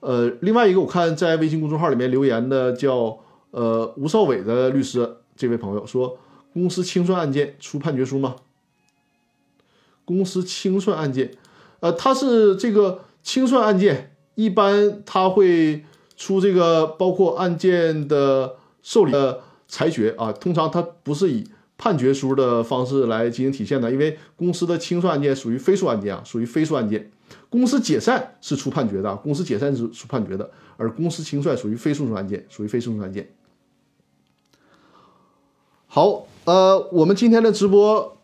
[0.00, 3.18] 呃，另外一个我看在微信公众号里面留言的叫
[3.50, 6.18] 呃吴少伟的律师这位朋友说，
[6.52, 8.36] 公司清算案件出判决书吗？
[10.04, 11.32] 公司清算案件，
[11.80, 15.84] 呃，他是这个清算案件，一般他会
[16.16, 21.44] 出这个包括案件的受理的裁决啊，通常他不是以。
[21.82, 27.10] 判决书的方式来进行体现的，因为公司的清算案件属于非诉案件啊，属于非诉案件。
[27.50, 33.28] 公司解散是出判决的，公司解散是出判决的，而公司清算属于非诉讼案件，属于非诉讼案件。
[35.88, 38.16] 好，呃，我们今天的直播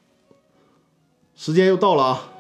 [1.34, 2.30] 时间又到了啊，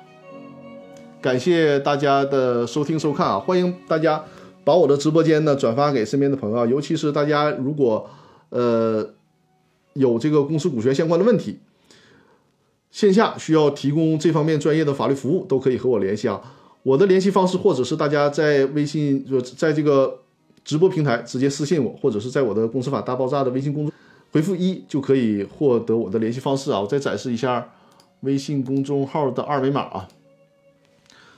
[1.20, 4.24] 感谢大家的收听收看啊，欢迎大家
[4.62, 8.08] 把我的直播间呢转发给身边的朋友，尤其是大家如果
[8.50, 9.17] 呃。
[9.98, 11.58] 有这个公司股权相关的问题，
[12.90, 16.40] 线下需要提供这方面专业的法律服务，都可以和我联系啊。
[16.82, 20.20] 我的联系方式，或者是大家在微信就在这个
[20.64, 23.92] 直播平台直接私信我，或者是在我的公司法大爆炸的微信公众
[24.32, 26.80] 回复一就可以获得我的联系方式啊。
[26.80, 27.68] 我再展示一下
[28.20, 30.08] 微信公众号的二维码啊。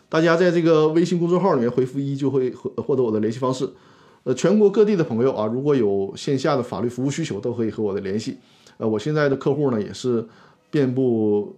[0.09, 3.69] 大家在这个微信公众号里面回复一就会获获得我的联系方式。
[4.23, 8.37] 呃，全国各地的朋友啊，如果有线下的法律服务需求，都可以和我的联系。
[8.77, 10.27] 呃，我现在的客户呢，也是
[10.71, 11.57] 遍布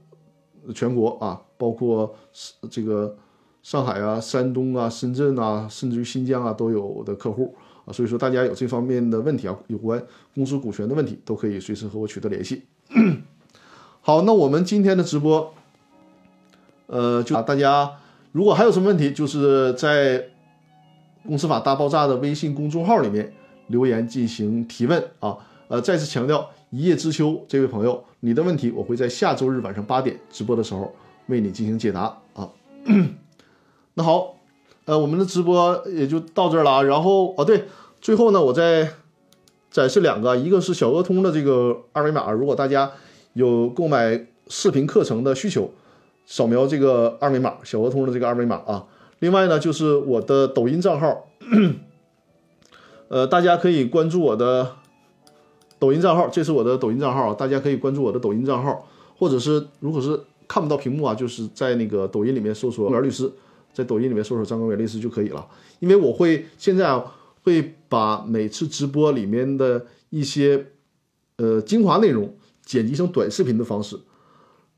[0.72, 2.14] 全国啊，包括
[2.70, 3.16] 这个
[3.64, 7.52] 上海啊、山东啊、深圳啊，甚至于新疆啊，都有的客户
[7.84, 7.92] 啊。
[7.92, 10.00] 所以说，大家有这方面的问题啊，有关
[10.32, 12.62] 公司股权的问题，都可以随时和我取得联系。
[14.00, 15.52] 好，那我们今天的直播，
[16.86, 17.90] 呃，就大家
[18.30, 20.28] 如果还有什么问题，就是在。
[21.26, 23.32] 公司法大爆炸的微信公众号里面
[23.68, 25.36] 留言进行提问啊，
[25.68, 30.92] 呃，再次强调，一叶知秋这位朋友，你的问题我会在下周日晚上八点直播的时候
[31.26, 32.48] 为你进行解答啊。
[33.94, 34.36] 那好，
[34.84, 36.82] 呃，我们的直播也就到这儿了啊。
[36.82, 37.64] 然后啊，对，
[38.00, 38.88] 最后呢，我再
[39.70, 42.90] 展示两个，一个是小鹅通的这个二维码，如果大家
[43.34, 45.70] 有购买视频课程的需求，
[46.26, 48.84] 扫描这个二维码，小鹅通的这个二维码啊。
[49.22, 51.28] 另外呢，就是我的抖音账号，
[53.06, 54.72] 呃，大家可以关注我的
[55.78, 60.18] 抖音账号，这是我的抖音账号，大家可以关注我的抖音账号，或者是如果是
[60.48, 63.30] 看不到屏幕啊，就是在那个抖音里面搜索“张元律师”，
[63.72, 65.46] 在抖音里面搜索“张元律师”就可以了。
[65.78, 67.14] 因为我会现在啊，
[67.44, 70.66] 会把每次直播里面的一些
[71.36, 74.00] 呃精华内容剪辑成短视频的方式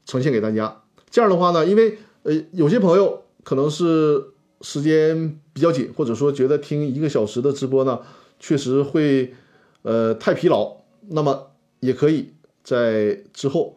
[0.05, 0.83] 呈现给大家。
[1.09, 4.33] 这样的话呢，因为呃有些朋友可能是。
[4.65, 8.01] 时间比较紧，或者说觉得听一个小时的直播呢，
[8.41, 9.35] 确实会，
[9.83, 10.75] 呃，太疲劳。
[11.11, 11.51] 那么
[11.81, 12.31] 也可以
[12.63, 13.77] 在之后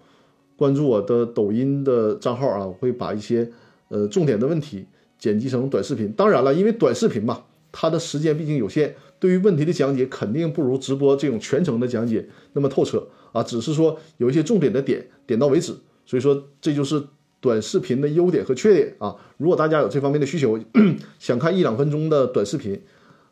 [0.55, 3.51] 关注我的抖音的账号啊，我会把一些
[3.89, 4.85] 呃重点的问题
[5.19, 6.09] 剪辑成短视频。
[6.13, 13.43] 当然了，因为短视频嘛，它的时间毕竟有限，对于问题的讲解肯定不如直播这种全程的讲解那么透彻啊。
[13.43, 15.75] 只是说有一些重点的点点到为止，
[16.05, 17.03] 所以说这就是。
[17.39, 20.59] 短视频的优点和缺点啊，如果大家有这方面的需求，
[21.19, 22.81] 想看一两分钟的短视频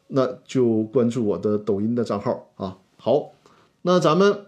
[0.08, 2.78] 那就关注我的抖音的账号啊。
[2.98, 3.32] 好，
[3.82, 4.46] 那咱们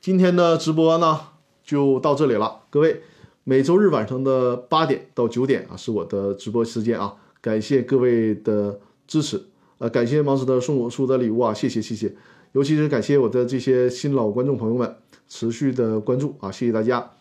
[0.00, 1.20] 今天的直播呢
[1.62, 3.02] 就到这里了，各位，
[3.44, 9.40] 每周日晚上的八点到九点啊是我的直播时间啊，感谢各位的支持，
[9.78, 12.14] 呃，感谢王子的送我书的礼物啊，谢谢谢谢，
[12.52, 14.96] 尤其是感谢我的这些新老观众朋友们
[15.28, 17.12] 持续的关注啊，谢谢大家。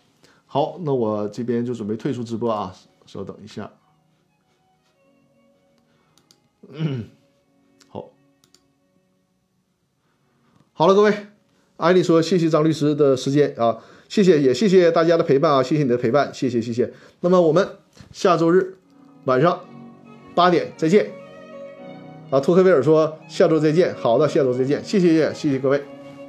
[0.54, 2.76] 好，那我这边就准备退出直播啊，
[3.06, 3.72] 稍等一下。
[6.70, 7.06] 嗯，
[7.88, 8.10] 好，
[10.74, 11.28] 好了，各位，
[11.78, 16.92] 艾丽说谢谢张律师的时间啊，谢谢，也谢谢大家的陪伴啊，谢谢你的陪伴，谢谢谢谢。
[17.22, 17.78] 那么我们
[18.12, 18.78] 下周日
[19.24, 19.64] 晚上
[20.36, 21.14] 八点再见。
[22.30, 25.82] 啊，托克维尔说下周再见，好的，下周再见，谢谢谢谢各位，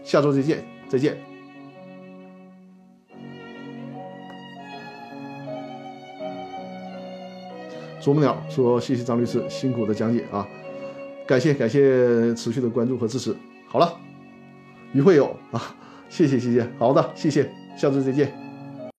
[0.05, 1.32] 下周再见，再见。
[8.03, 10.45] 啄木鸟说：“谢谢张律师辛苦的讲解啊，
[11.25, 13.33] 感谢感谢持续的关注和支持。
[13.69, 13.97] 好了，
[14.93, 15.77] 于会友啊，
[16.09, 18.33] 谢谢谢谢，好的，谢谢，下次再见。”